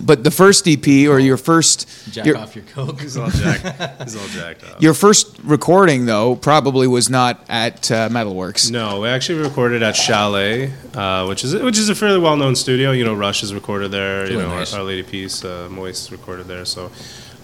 But 0.00 0.24
the 0.24 0.30
first 0.30 0.66
EP 0.66 0.86
or 1.08 1.18
your 1.18 1.36
first 1.36 1.88
Jack 2.10 2.26
your, 2.26 2.36
off 2.38 2.56
your 2.56 2.64
coke. 2.64 3.00
he's 3.00 3.16
all 3.16 3.30
jacked. 3.30 4.02
he's 4.02 4.16
all 4.16 4.26
jacked 4.28 4.64
up. 4.64 4.82
your 4.82 4.94
first 4.94 5.38
recording 5.44 6.06
though 6.06 6.34
probably 6.36 6.86
was 6.88 7.08
not 7.08 7.44
at 7.48 7.90
uh, 7.90 8.08
Metalworks. 8.08 8.70
No, 8.70 9.00
we 9.00 9.08
actually 9.08 9.42
recorded 9.42 9.82
at 9.82 9.94
Chalet, 9.96 10.72
uh, 10.94 11.26
which 11.26 11.44
is 11.44 11.54
which 11.54 11.78
is 11.78 11.88
a 11.88 11.94
fairly 11.94 12.18
well 12.18 12.36
known 12.36 12.56
studio. 12.56 12.90
You 12.90 13.04
know, 13.04 13.14
Rush 13.14 13.42
has 13.42 13.54
recorded 13.54 13.90
there. 13.92 14.24
you 14.26 14.36
Really 14.38 14.42
know, 14.48 14.56
nice. 14.56 14.72
Our, 14.74 14.80
Our 14.80 14.86
Lady 14.86 15.02
Peace, 15.04 15.44
uh, 15.44 15.68
Moist 15.70 16.10
recorded 16.10 16.46
there. 16.46 16.64
So, 16.64 16.90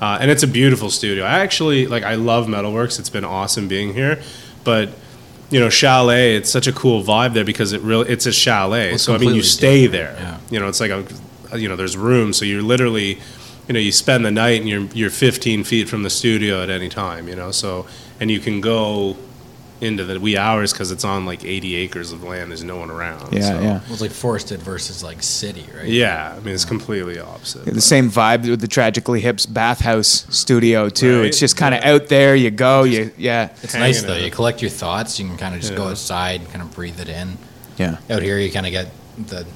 uh, 0.01 0.19
and 0.21 0.31
it's 0.31 0.43
a 0.43 0.49
beautiful 0.49 0.91
studio. 0.91 1.25
I 1.25 1.39
actually 1.41 1.87
like. 1.87 2.03
I 2.03 2.17
love 2.17 2.47
Metalworks. 2.49 2.99
It's 2.99 3.11
been 3.11 3.25
awesome 3.25 3.69
being 3.69 3.95
here, 3.95 4.21
but. 4.65 4.89
You 5.51 5.61
know, 5.61 5.69
chalet. 5.69 6.37
It's 6.37 6.51
such 6.51 6.67
a 6.67 6.73
cool 6.73 7.03
vibe 7.03 7.35
there 7.35 7.45
because 7.45 7.73
it 7.73 7.81
really 7.83 8.09
it's 8.09 8.27
a 8.27 8.33
chalet. 8.33 8.95
it's 8.95 9.03
so 9.03 9.15
I 9.15 9.19
mean, 9.19 9.35
you 9.35 9.43
stay 9.43 9.87
different, 9.87 10.17
there. 10.19 10.27
yeah. 10.27 10.39
You 10.51 10.61
know, 10.61 10.69
it's 10.69 10.81
like 10.81 10.91
a, 10.91 11.59
you 11.59 11.69
know, 11.69 11.77
there's 11.77 11.97
rooms, 11.97 12.37
so 12.37 12.45
you're 12.45 12.63
literally, 12.63 13.19
you 13.67 13.75
know, 13.75 13.81
you 13.81 13.93
spend 13.93 14.25
the 14.25 14.31
night 14.31 14.61
and 14.61 14.69
you're 14.69 14.87
you're 14.95 15.11
15 15.11 15.65
feet 15.65 15.89
from 15.89 16.03
the 16.03 16.11
studio 16.11 16.63
at 16.63 16.71
any 16.71 16.89
time. 16.89 17.29
You 17.29 17.37
know, 17.37 17.51
so 17.51 17.87
and 18.21 18.31
you 18.31 18.41
can 18.41 18.61
go 18.61 19.17
into 19.81 20.05
the 20.05 20.21
wee 20.21 20.37
hours 20.37 20.73
because 20.73 20.91
it's 20.91 21.05
on 21.05 21.25
like 21.25 21.45
80 21.45 21.75
acres 21.77 22.13
of 22.13 22.23
land. 22.23 22.51
There's 22.51 22.63
no 22.63 22.77
one 22.77 22.91
around. 22.91 23.33
Yeah, 23.33 23.41
so- 23.41 23.61
yeah. 23.61 23.73
Well, 23.81 23.83
it's 23.93 24.01
like 24.01 24.11
forested 24.11 24.61
versus 24.61 25.03
like 25.03 25.23
city, 25.23 25.65
right? 25.75 25.87
Yeah, 25.89 26.35
I 26.37 26.41
mean 26.41 26.55
it's 26.55 26.65
completely 26.65 27.19
opposite. 27.19 27.65
The 27.65 27.81
same 27.81 28.11
vibe 28.11 28.49
with 28.49 28.61
the 28.61 28.69
Tragically 28.69 29.21
Hip's 29.21 29.47
Bathhouse 29.47 30.27
studio 30.29 30.89
too. 30.91 31.21
Right, 31.21 31.27
It's 31.29 31.39
just 31.41 31.57
kind 31.57 31.75
of 31.75 31.83
yeah. 31.83 31.93
out 31.93 32.09
there. 32.09 32.37
You 32.37 32.51
go, 32.51 32.83
you 32.85 33.11
yeah, 33.17 33.51
It's 33.63 33.75
nice 33.75 34.03
though. 34.03 34.15
out. 34.15 34.21
You 34.23 34.31
collect 34.31 34.61
your 34.63 34.71
thoughts. 34.71 35.19
You 35.19 35.27
can 35.27 35.37
kind 35.37 35.55
of 35.55 35.61
just 35.61 35.75
go 35.75 35.85
Yeah. 35.85 35.91
outside, 35.93 36.43
kind 36.51 36.63
of 36.63 36.75
breathe 36.75 37.01
it 37.01 37.09
in. 37.09 37.39
yeah. 37.79 37.97
Out 38.11 38.23
here, 38.23 38.39
you 38.39 38.53
kind 38.53 38.67
of 38.67 38.73
get 38.73 38.89
the 39.27 39.47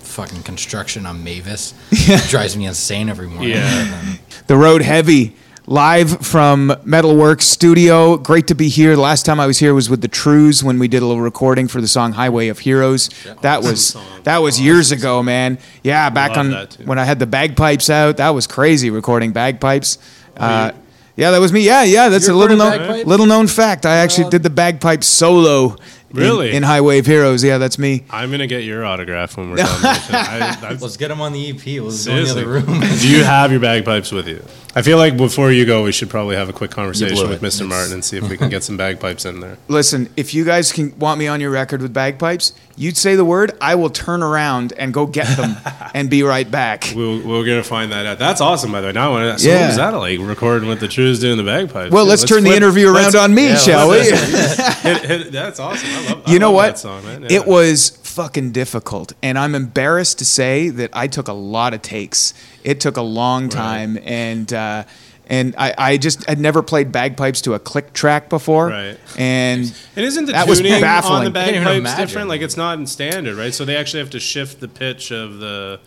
fucking 0.00 0.42
construction 0.42 1.06
on 1.06 1.24
Mavis. 1.24 1.74
Drives 2.28 2.56
me 2.56 2.66
insane 2.66 3.08
every 3.08 3.26
morning. 3.28 3.50
Yeah. 3.50 4.14
The 4.46 4.56
Road 4.56 4.82
Heavy, 4.82 5.34
live 5.66 6.24
from 6.26 6.68
Metalworks 6.84 7.42
Studio. 7.42 8.16
Great 8.16 8.46
to 8.48 8.54
be 8.54 8.68
here. 8.68 8.94
The 8.96 9.00
last 9.02 9.24
time 9.24 9.38
I 9.40 9.46
was 9.46 9.58
here 9.58 9.74
was 9.74 9.88
with 9.88 10.00
the 10.00 10.08
Trews 10.08 10.62
when 10.62 10.78
we 10.78 10.88
did 10.88 11.02
a 11.02 11.06
little 11.06 11.22
recording 11.22 11.68
for 11.68 11.80
the 11.80 11.88
song 11.88 12.12
Highway 12.12 12.48
of 12.48 12.58
Heroes. 12.60 13.08
That 13.42 13.62
was 13.62 13.88
song. 13.90 14.04
that 14.24 14.38
was 14.38 14.60
years 14.60 14.92
ago, 14.92 15.22
man. 15.22 15.58
Yeah, 15.82 16.10
back 16.10 16.36
on 16.36 16.52
when 16.84 16.98
I 16.98 17.04
had 17.04 17.18
the 17.18 17.26
bagpipes 17.26 17.90
out. 17.90 18.16
That 18.16 18.30
was 18.30 18.46
crazy 18.46 18.90
recording 18.90 19.32
bagpipes. 19.32 19.98
Uh, 20.36 20.72
yeah, 21.14 21.30
that 21.30 21.38
was 21.38 21.52
me. 21.52 21.60
Yeah, 21.60 21.82
yeah, 21.84 22.08
that's 22.08 22.26
You 22.26 22.34
a 22.34 22.36
little 22.36 22.56
known 22.56 22.78
bagpipes? 22.78 23.06
little 23.06 23.26
known 23.26 23.46
fact. 23.46 23.84
I 23.86 23.96
actually 23.96 24.24
Uh, 24.26 24.30
did 24.30 24.42
the 24.42 24.50
bagpipe 24.50 25.04
solo. 25.04 25.76
In- 26.12 26.18
Really? 26.20 26.52
In, 26.52 26.62
Highway 26.62 26.98
of 26.98 27.06
Heroes. 27.06 27.42
Yeah, 27.42 27.58
that's 27.58 27.78
me. 27.78 28.04
I'm 28.10 28.30
gonna 28.30 28.46
get 28.46 28.64
your 28.64 28.84
autograph 28.84 29.36
when 29.36 29.50
we're 29.50 29.56
done. 29.56 29.68
I, 29.84 30.58
I, 30.62 30.72
Let's 30.74 30.96
get 30.96 31.10
him 31.10 31.20
on 31.20 31.32
the 31.32 31.50
EP. 31.50 31.64
We'll 31.82 31.90
just 31.90 32.06
go 32.06 32.14
in 32.14 32.22
the 32.24 32.26
seriously, 32.28 32.42
other 32.42 32.50
room. 32.50 32.80
do 33.00 33.08
you 33.08 33.24
have 33.24 33.50
your 33.50 33.60
bagpipes 33.60 34.12
with 34.12 34.28
you? 34.28 34.44
I 34.74 34.80
feel 34.80 34.96
like 34.96 35.18
before 35.18 35.52
you 35.52 35.66
go, 35.66 35.84
we 35.84 35.92
should 35.92 36.08
probably 36.08 36.34
have 36.36 36.48
a 36.48 36.52
quick 36.54 36.70
conversation 36.70 37.14
blew 37.16 37.28
with 37.28 37.42
it. 37.42 37.46
Mr. 37.46 37.68
Martin 37.68 37.92
and 37.92 38.02
see 38.02 38.16
if 38.16 38.26
we 38.30 38.38
can 38.38 38.48
get 38.48 38.62
some 38.64 38.78
bagpipes 38.78 39.26
in 39.26 39.40
there. 39.40 39.58
Listen, 39.68 40.08
if 40.16 40.32
you 40.32 40.44
guys 40.46 40.72
can 40.72 40.98
want 40.98 41.18
me 41.18 41.26
on 41.26 41.42
your 41.42 41.50
record 41.50 41.82
with 41.82 41.92
bagpipes, 41.92 42.54
you'd 42.76 42.96
say 42.96 43.14
the 43.14 43.24
word, 43.24 43.52
I 43.60 43.74
will 43.74 43.90
turn 43.90 44.22
around 44.22 44.72
and 44.78 44.94
go 44.94 45.04
get 45.06 45.26
them 45.36 45.56
and 45.94 46.08
be 46.08 46.22
right 46.22 46.50
back. 46.50 46.90
We'll, 46.96 47.20
we're 47.20 47.44
gonna 47.44 47.62
find 47.62 47.92
that 47.92 48.06
out. 48.06 48.18
That's 48.18 48.40
awesome, 48.40 48.72
by 48.72 48.80
the 48.80 48.86
way. 48.88 48.92
Now, 48.94 49.08
I 49.08 49.12
wanna- 49.12 49.38
so 49.38 49.48
Yeah. 49.48 49.60
what 49.60 49.66
was 49.66 49.76
that 49.76 49.90
like? 49.90 50.18
Recording 50.20 50.68
with 50.70 50.80
the 50.80 50.88
Trews 50.88 51.20
doing 51.20 51.36
the 51.36 51.42
bagpipes. 51.44 51.92
Well, 51.92 52.04
Yeah, 52.04 52.10
let's, 52.10 52.24
turn 52.24 52.42
the 52.42 52.48
flip- 52.50 52.56
interview 52.62 52.86
around 52.86 52.94
let's- 53.12 53.14
on 53.16 53.34
me, 53.34 53.48
yeah, 53.48 53.56
shall 53.58 53.90
we? 53.90 53.98
let's- 54.10 54.80
hit- 54.80 55.04
hit- 55.04 55.32
that's 55.32 55.60
awesome. 55.60 55.86
I 55.90 56.01
love. 56.08 56.22
I 56.26 56.32
you 56.32 56.38
know 56.38 56.48
love 56.48 56.54
what? 56.56 56.66
That 56.68 56.78
song, 56.78 57.04
man. 57.04 57.22
Yeah. 57.22 57.28
It 57.40 57.46
was 57.46 57.90
fucking 58.02 58.52
difficult, 58.52 59.12
and 59.22 59.38
I'm 59.38 59.54
embarrassed 59.54 60.18
to 60.18 60.24
say 60.24 60.68
that 60.70 60.90
I 60.92 61.06
took 61.06 61.28
a 61.28 61.32
lot 61.32 61.74
of 61.74 61.82
takes. 61.82 62.34
It 62.64 62.80
took 62.80 62.96
a 62.96 63.02
long 63.02 63.48
time, 63.48 63.98
and 64.04 64.52
uh, 64.52 64.84
and 65.28 65.54
I, 65.56 65.74
I 65.78 65.96
just 65.96 66.24
had 66.28 66.38
never 66.40 66.62
played 66.62 66.92
bagpipes 66.92 67.40
to 67.42 67.54
a 67.54 67.58
click 67.58 67.92
track 67.94 68.28
before, 68.28 68.68
Right. 68.68 68.98
and 69.16 69.62
And 69.96 70.04
isn't 70.04 70.26
the 70.26 70.32
That 70.32 70.48
was 70.48 70.58
tuning 70.58 70.74
on 70.74 70.80
baffling. 70.80 71.32
the 71.32 71.40
I 71.40 71.44
can't 71.44 71.56
even 71.56 71.64
bagpipes 71.64 71.78
imagine. 71.80 72.06
different? 72.06 72.28
Like 72.28 72.40
it's 72.42 72.56
not 72.56 72.78
in 72.78 72.86
standard, 72.86 73.36
right? 73.36 73.54
So 73.54 73.64
they 73.64 73.76
actually 73.76 74.00
have 74.00 74.10
to 74.10 74.20
shift 74.20 74.60
the 74.60 74.68
pitch 74.68 75.10
of 75.10 75.38
the. 75.38 75.80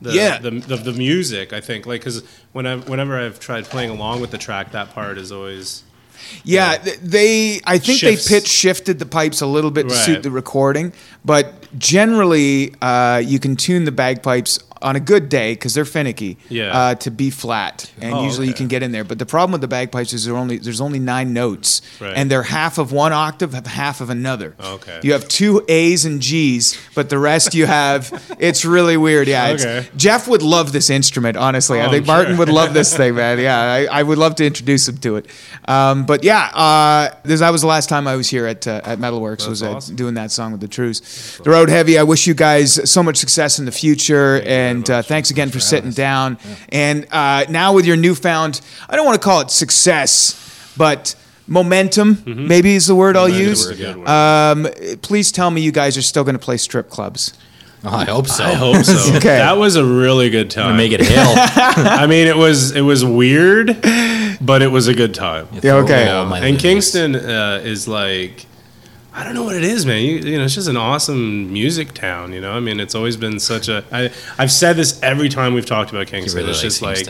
The, 0.00 0.14
Yeah. 0.14 0.38
the, 0.38 0.50
the, 0.50 0.76
the 0.78 0.92
music, 0.94 1.52
I 1.52 1.60
think, 1.60 1.86
like, 1.86 2.00
because 2.00 2.24
when 2.50 2.66
I, 2.66 2.74
whenever 2.74 3.16
I've 3.20 3.38
tried 3.38 3.66
playing 3.66 3.90
along 3.90 4.20
with 4.20 4.32
the 4.32 4.38
track, 4.38 4.72
that 4.72 4.92
part 4.92 5.16
is 5.16 5.30
always 5.30 5.84
Yeah, 6.44 6.76
th- 6.76 6.98
they. 6.98 7.60
I 7.64 7.78
think 7.78 7.98
Shifts. 8.00 8.28
they 8.28 8.40
pitch 8.40 8.48
shifted 8.48 8.98
the 8.98 9.06
pipes 9.06 9.40
a 9.40 9.46
little 9.46 9.70
bit 9.70 9.88
to 9.88 9.94
suit 9.94 10.22
the 10.22 10.30
recording, 10.30 10.92
but 11.24 11.66
generally, 11.78 12.74
uh, 12.82 13.18
you 13.24 13.38
can 13.38 13.56
tune 13.56 13.84
the 13.84 13.92
bagpipes 13.92 14.58
on 14.82 14.96
a 14.96 15.00
good 15.00 15.28
day 15.28 15.54
because 15.54 15.74
they're 15.74 15.84
finicky. 15.84 16.36
Yeah. 16.48 16.76
Uh, 16.76 16.94
to 16.96 17.10
be 17.10 17.30
flat, 17.30 17.90
and 18.00 18.14
Oh, 18.14 18.24
usually 18.24 18.48
you 18.48 18.54
can 18.54 18.68
get 18.68 18.82
in 18.82 18.92
there. 18.92 19.04
But 19.04 19.18
the 19.18 19.26
problem 19.26 19.52
with 19.52 19.60
the 19.60 19.68
bagpipes 19.68 20.12
is 20.12 20.24
there 20.24 20.36
only 20.36 20.58
there's 20.58 20.80
only 20.80 20.98
nine 20.98 21.32
notes, 21.32 21.80
Right. 22.00 22.12
and 22.16 22.30
they're 22.30 22.42
half 22.42 22.78
of 22.78 22.92
one 22.92 23.12
octave, 23.12 23.52
half 23.66 24.00
of 24.00 24.10
another. 24.10 24.54
Okay. 24.62 25.00
You 25.02 25.12
have 25.12 25.26
two 25.28 25.64
A's 25.68 26.04
and 26.04 26.20
G's, 26.20 26.78
but 26.94 27.08
the 27.08 27.18
rest 27.18 27.54
you 27.54 27.66
have. 27.66 28.10
It's 28.42 28.64
really 28.64 28.96
weird. 28.96 29.28
Yeah. 29.28 29.50
Okay. 29.50 29.86
Jeff 29.96 30.26
would 30.26 30.42
love 30.42 30.72
this 30.72 30.90
instrument. 30.90 31.36
Honestly, 31.36 31.80
I 31.80 31.86
Oh, 31.86 31.90
think 31.90 32.02
I'm 32.08 32.14
Martin 32.16 32.36
would 32.38 32.48
love 32.48 32.74
this 32.74 32.96
thing, 32.96 33.14
man. 33.14 33.38
Yeah, 33.42 33.60
I, 33.60 33.84
I 34.00 34.02
would 34.02 34.18
love 34.18 34.34
to 34.36 34.44
introduce 34.46 34.88
him 34.88 34.98
to 34.98 35.16
it. 35.16 35.26
Um, 35.68 36.04
but 36.06 36.24
yeah, 36.24 36.46
uh, 36.54 37.14
this 37.22 37.40
that 37.40 37.50
was 37.50 37.60
the 37.60 37.66
last 37.68 37.88
time 37.88 38.06
I 38.08 38.16
was 38.16 38.28
here 38.28 38.46
at 38.46 38.66
uh, 38.66 38.80
at 38.84 38.98
Metalworks. 38.98 39.48
was 39.48 39.62
at 39.62 39.76
awesome. 39.76 39.96
doing 39.96 40.14
that 40.14 40.30
song 40.32 40.50
with 40.52 40.60
the 40.60 40.68
Trews. 40.68 41.38
The 41.42 41.50
Road 41.50 41.68
Heavy. 41.68 41.98
I 41.98 42.02
wish 42.02 42.26
you 42.26 42.34
guys 42.34 42.90
so 42.90 43.02
much 43.02 43.16
success 43.16 43.58
in 43.58 43.64
the 43.64 43.72
future, 43.72 44.40
very 44.40 44.48
and 44.76 44.90
uh, 44.90 45.02
thanks 45.02 45.30
again 45.30 45.50
for 45.50 45.60
sitting 45.60 45.90
down. 45.90 46.38
And 46.70 47.06
uh, 47.12 47.44
now 47.48 47.72
with 47.72 47.86
your 47.86 47.96
newfound, 47.96 48.60
I 48.88 48.96
don't 48.96 49.06
want 49.06 49.20
to 49.20 49.24
call 49.24 49.40
it 49.40 49.50
success, 49.50 50.74
but. 50.76 51.14
Momentum, 51.48 52.22
maybe 52.24 52.76
is 52.76 52.86
the 52.86 52.94
word 52.94 53.16
I'll 53.16 53.28
use. 53.28 53.66
is 53.66 53.70
a 53.70 53.74
good 53.74 53.96
word. 53.96 54.08
Um, 54.08 54.68
please 55.02 55.32
tell 55.32 55.50
me 55.50 55.60
you 55.60 55.72
guys 55.72 55.98
are 55.98 56.02
still 56.02 56.22
going 56.22 56.36
to 56.36 56.38
play 56.38 56.56
strip 56.56 56.88
clubs. 56.88 57.34
Oh, 57.84 57.88
I 57.90 58.04
hope 58.04 58.28
so. 58.28 58.44
I 58.44 58.52
hope 58.54 58.84
so. 58.84 58.92
Okay. 59.16 59.38
That 59.38 59.58
was 59.58 59.74
a 59.74 59.84
really 59.84 60.30
good 60.30 60.50
time. 60.50 60.76
make 60.76 60.92
it 60.92 61.00
hail. 61.00 61.34
I 61.36 62.06
mean, 62.06 62.28
it 62.28 62.36
was 62.36 62.70
it 62.70 62.80
was 62.82 63.04
weird, 63.04 63.76
but 64.40 64.62
it 64.62 64.70
was 64.70 64.86
a 64.86 64.94
good 64.94 65.14
time. 65.14 65.48
Yeah, 65.62 65.74
okay. 65.74 66.08
All 66.08 66.32
and. 66.32 66.58
Kingston 66.58 67.16
uh, 67.16 67.60
is 67.64 67.88
like, 67.88 68.46
I 69.14 69.24
don't 69.24 69.34
know 69.34 69.42
what 69.42 69.56
it 69.56 69.64
is, 69.64 69.84
man. 69.84 70.02
You, 70.02 70.16
you 70.16 70.38
know, 70.38 70.44
it's 70.44 70.54
just 70.54 70.68
an 70.68 70.76
awesome 70.76 71.52
music 71.52 71.92
town. 71.92 72.32
You 72.32 72.40
know, 72.40 72.52
I 72.52 72.60
mean, 72.60 72.80
it's 72.80 72.94
always 72.94 73.16
been 73.16 73.38
such 73.38 73.68
a. 73.68 73.84
I, 73.92 74.10
I've 74.38 74.50
said 74.52 74.76
this 74.76 75.00
every 75.02 75.28
time 75.28 75.52
we've 75.52 75.66
talked 75.66 75.90
about 75.90 76.06
Kingston. 76.06 76.38
really 76.40 76.50
it's 76.52 76.62
just 76.62 76.80
like 76.80 77.06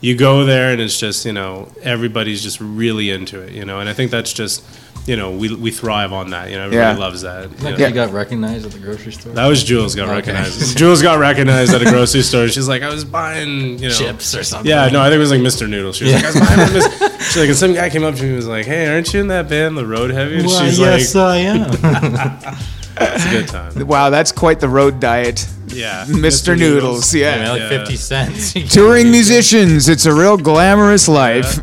you 0.00 0.16
go 0.16 0.44
there 0.44 0.72
and 0.72 0.80
it's 0.80 0.98
just 0.98 1.24
you 1.24 1.32
know 1.32 1.70
everybody's 1.82 2.42
just 2.42 2.60
really 2.60 3.10
into 3.10 3.40
it. 3.40 3.52
You 3.52 3.64
know, 3.64 3.78
and 3.78 3.88
I 3.88 3.92
think 3.92 4.10
that's 4.10 4.32
just 4.32 4.64
you 5.06 5.16
know 5.16 5.30
we 5.32 5.54
we 5.54 5.70
thrive 5.70 6.12
on 6.12 6.30
that. 6.30 6.50
You 6.50 6.56
know, 6.56 6.66
everybody 6.66 6.96
Yeah. 6.98 7.04
loves 7.04 7.22
that. 7.22 7.44
you 7.50 7.64
Like 7.64 7.78
know. 7.78 7.86
you 7.88 7.94
got 7.94 8.12
recognized 8.12 8.66
at 8.66 8.72
the 8.72 8.78
grocery 8.78 9.12
store. 9.12 9.32
That 9.32 9.46
was 9.46 9.64
Jules 9.64 9.94
got 9.94 10.04
Okay. 10.08 10.12
recognized. 10.32 10.76
Jules 10.78 11.02
got 11.02 11.18
recognized 11.18 11.72
at 11.74 11.82
a 11.82 11.86
grocery 11.90 12.22
store. 12.22 12.48
She's 12.48 12.68
like, 12.68 12.82
I 12.82 12.88
was 12.90 13.04
buying, 13.04 13.78
you 13.78 13.88
know, 13.88 13.94
Chips 13.94 14.34
or 14.34 14.44
something. 14.44 14.70
Yeah, 14.70 14.88
no, 14.88 15.00
I 15.00 15.06
think 15.06 15.16
it 15.16 15.18
was 15.18 15.30
like 15.30 15.40
Mr. 15.40 15.68
Noodle. 15.68 15.92
She 15.92 16.04
was 16.04 16.12
like, 16.14 16.24
I 16.24 16.26
was 16.26 16.40
buying 16.40 16.72
Miss. 16.72 17.26
She's 17.28 17.36
like, 17.36 17.48
and 17.48 17.56
some 17.56 17.74
guy 17.74 17.90
came 17.90 18.04
up 18.04 18.14
to 18.16 18.22
me 18.22 18.28
and 18.28 18.36
was 18.36 18.46
like, 18.46 18.66
Hey, 18.66 18.88
aren't 18.88 19.12
you 19.14 19.20
in 19.20 19.28
that 19.28 19.48
band, 19.48 19.76
The 19.76 19.86
Road 19.86 20.10
Heavy? 20.10 20.38
And 20.38 20.46
Why, 20.46 20.68
she's 20.68 20.78
yes, 20.78 21.14
like, 21.14 21.24
I 21.24 21.36
am. 21.38 22.56
It's 23.02 23.24
a 23.24 23.30
good 23.30 23.48
time. 23.48 23.86
Wow, 23.86 24.10
that's 24.10 24.30
quite 24.30 24.60
the 24.60 24.68
road 24.68 25.00
diet. 25.00 25.46
Yeah, 25.68 26.04
Mr. 26.06 26.58
Noodles, 26.58 27.14
I 27.14 27.18
yeah. 27.18 27.36
mean, 27.38 27.48
like 27.48 27.60
Yeah. 27.60 27.78
50 27.78 27.96
cents. 27.96 28.52
Touring 28.74 29.10
musicians, 29.10 29.88
it's 29.88 30.04
a 30.04 30.12
real 30.12 30.36
glamorous 30.36 31.08
life. 31.08 31.60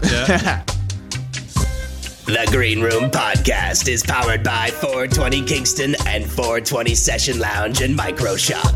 Yeah. 2.27 2.45
The 2.45 2.51
Green 2.51 2.81
Room 2.81 3.09
Podcast 3.09 3.87
is 3.87 4.03
powered 4.03 4.43
by 4.43 4.69
420 4.71 5.43
Kingston 5.43 5.95
and 6.05 6.25
420 6.25 6.93
Session 6.93 7.39
Lounge 7.39 7.81
and 7.81 7.95
Micro 7.95 8.35
Shop. 8.35 8.73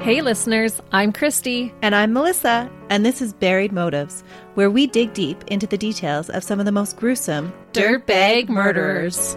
Hey, 0.00 0.22
listeners, 0.22 0.80
I'm 0.90 1.12
Christy. 1.12 1.74
And 1.82 1.94
I'm 1.94 2.14
Melissa, 2.14 2.70
and 2.88 3.04
this 3.04 3.20
is 3.20 3.34
Buried 3.34 3.72
Motives, 3.72 4.24
where 4.54 4.70
we 4.70 4.86
dig 4.86 5.12
deep 5.12 5.44
into 5.48 5.66
the 5.66 5.76
details 5.76 6.30
of 6.30 6.42
some 6.42 6.60
of 6.60 6.66
the 6.66 6.72
most 6.72 6.96
gruesome 6.96 7.52
Dirtbag 7.72 8.48
Murderers. 8.48 9.36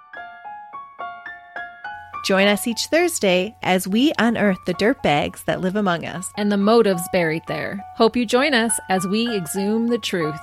Join 2.23 2.47
us 2.47 2.67
each 2.67 2.85
Thursday 2.87 3.55
as 3.63 3.87
we 3.87 4.13
unearth 4.19 4.59
the 4.65 4.73
dirt 4.75 5.01
bags 5.01 5.43
that 5.45 5.61
live 5.61 5.75
among 5.75 6.05
us. 6.05 6.31
and 6.37 6.51
the 6.51 6.57
motives 6.57 7.01
buried 7.11 7.43
there. 7.47 7.83
Hope 7.95 8.15
you 8.15 8.25
join 8.25 8.53
us 8.53 8.79
as 8.89 9.07
we 9.07 9.35
exhume 9.35 9.87
the 9.87 9.97
truth. 9.97 10.39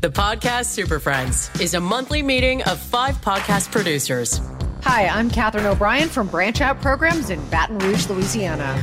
The 0.00 0.10
podcast 0.10 0.66
Super 0.66 0.98
Friends 0.98 1.50
is 1.60 1.74
a 1.74 1.80
monthly 1.80 2.22
meeting 2.22 2.62
of 2.64 2.78
five 2.78 3.16
podcast 3.16 3.70
producers. 3.72 4.40
Hi, 4.82 5.06
I'm 5.06 5.30
Katherine 5.30 5.64
O'Brien 5.66 6.08
from 6.10 6.28
Branch 6.28 6.60
Out 6.60 6.80
Programs 6.82 7.30
in 7.30 7.42
Baton 7.48 7.78
Rouge, 7.78 8.08
Louisiana. 8.10 8.82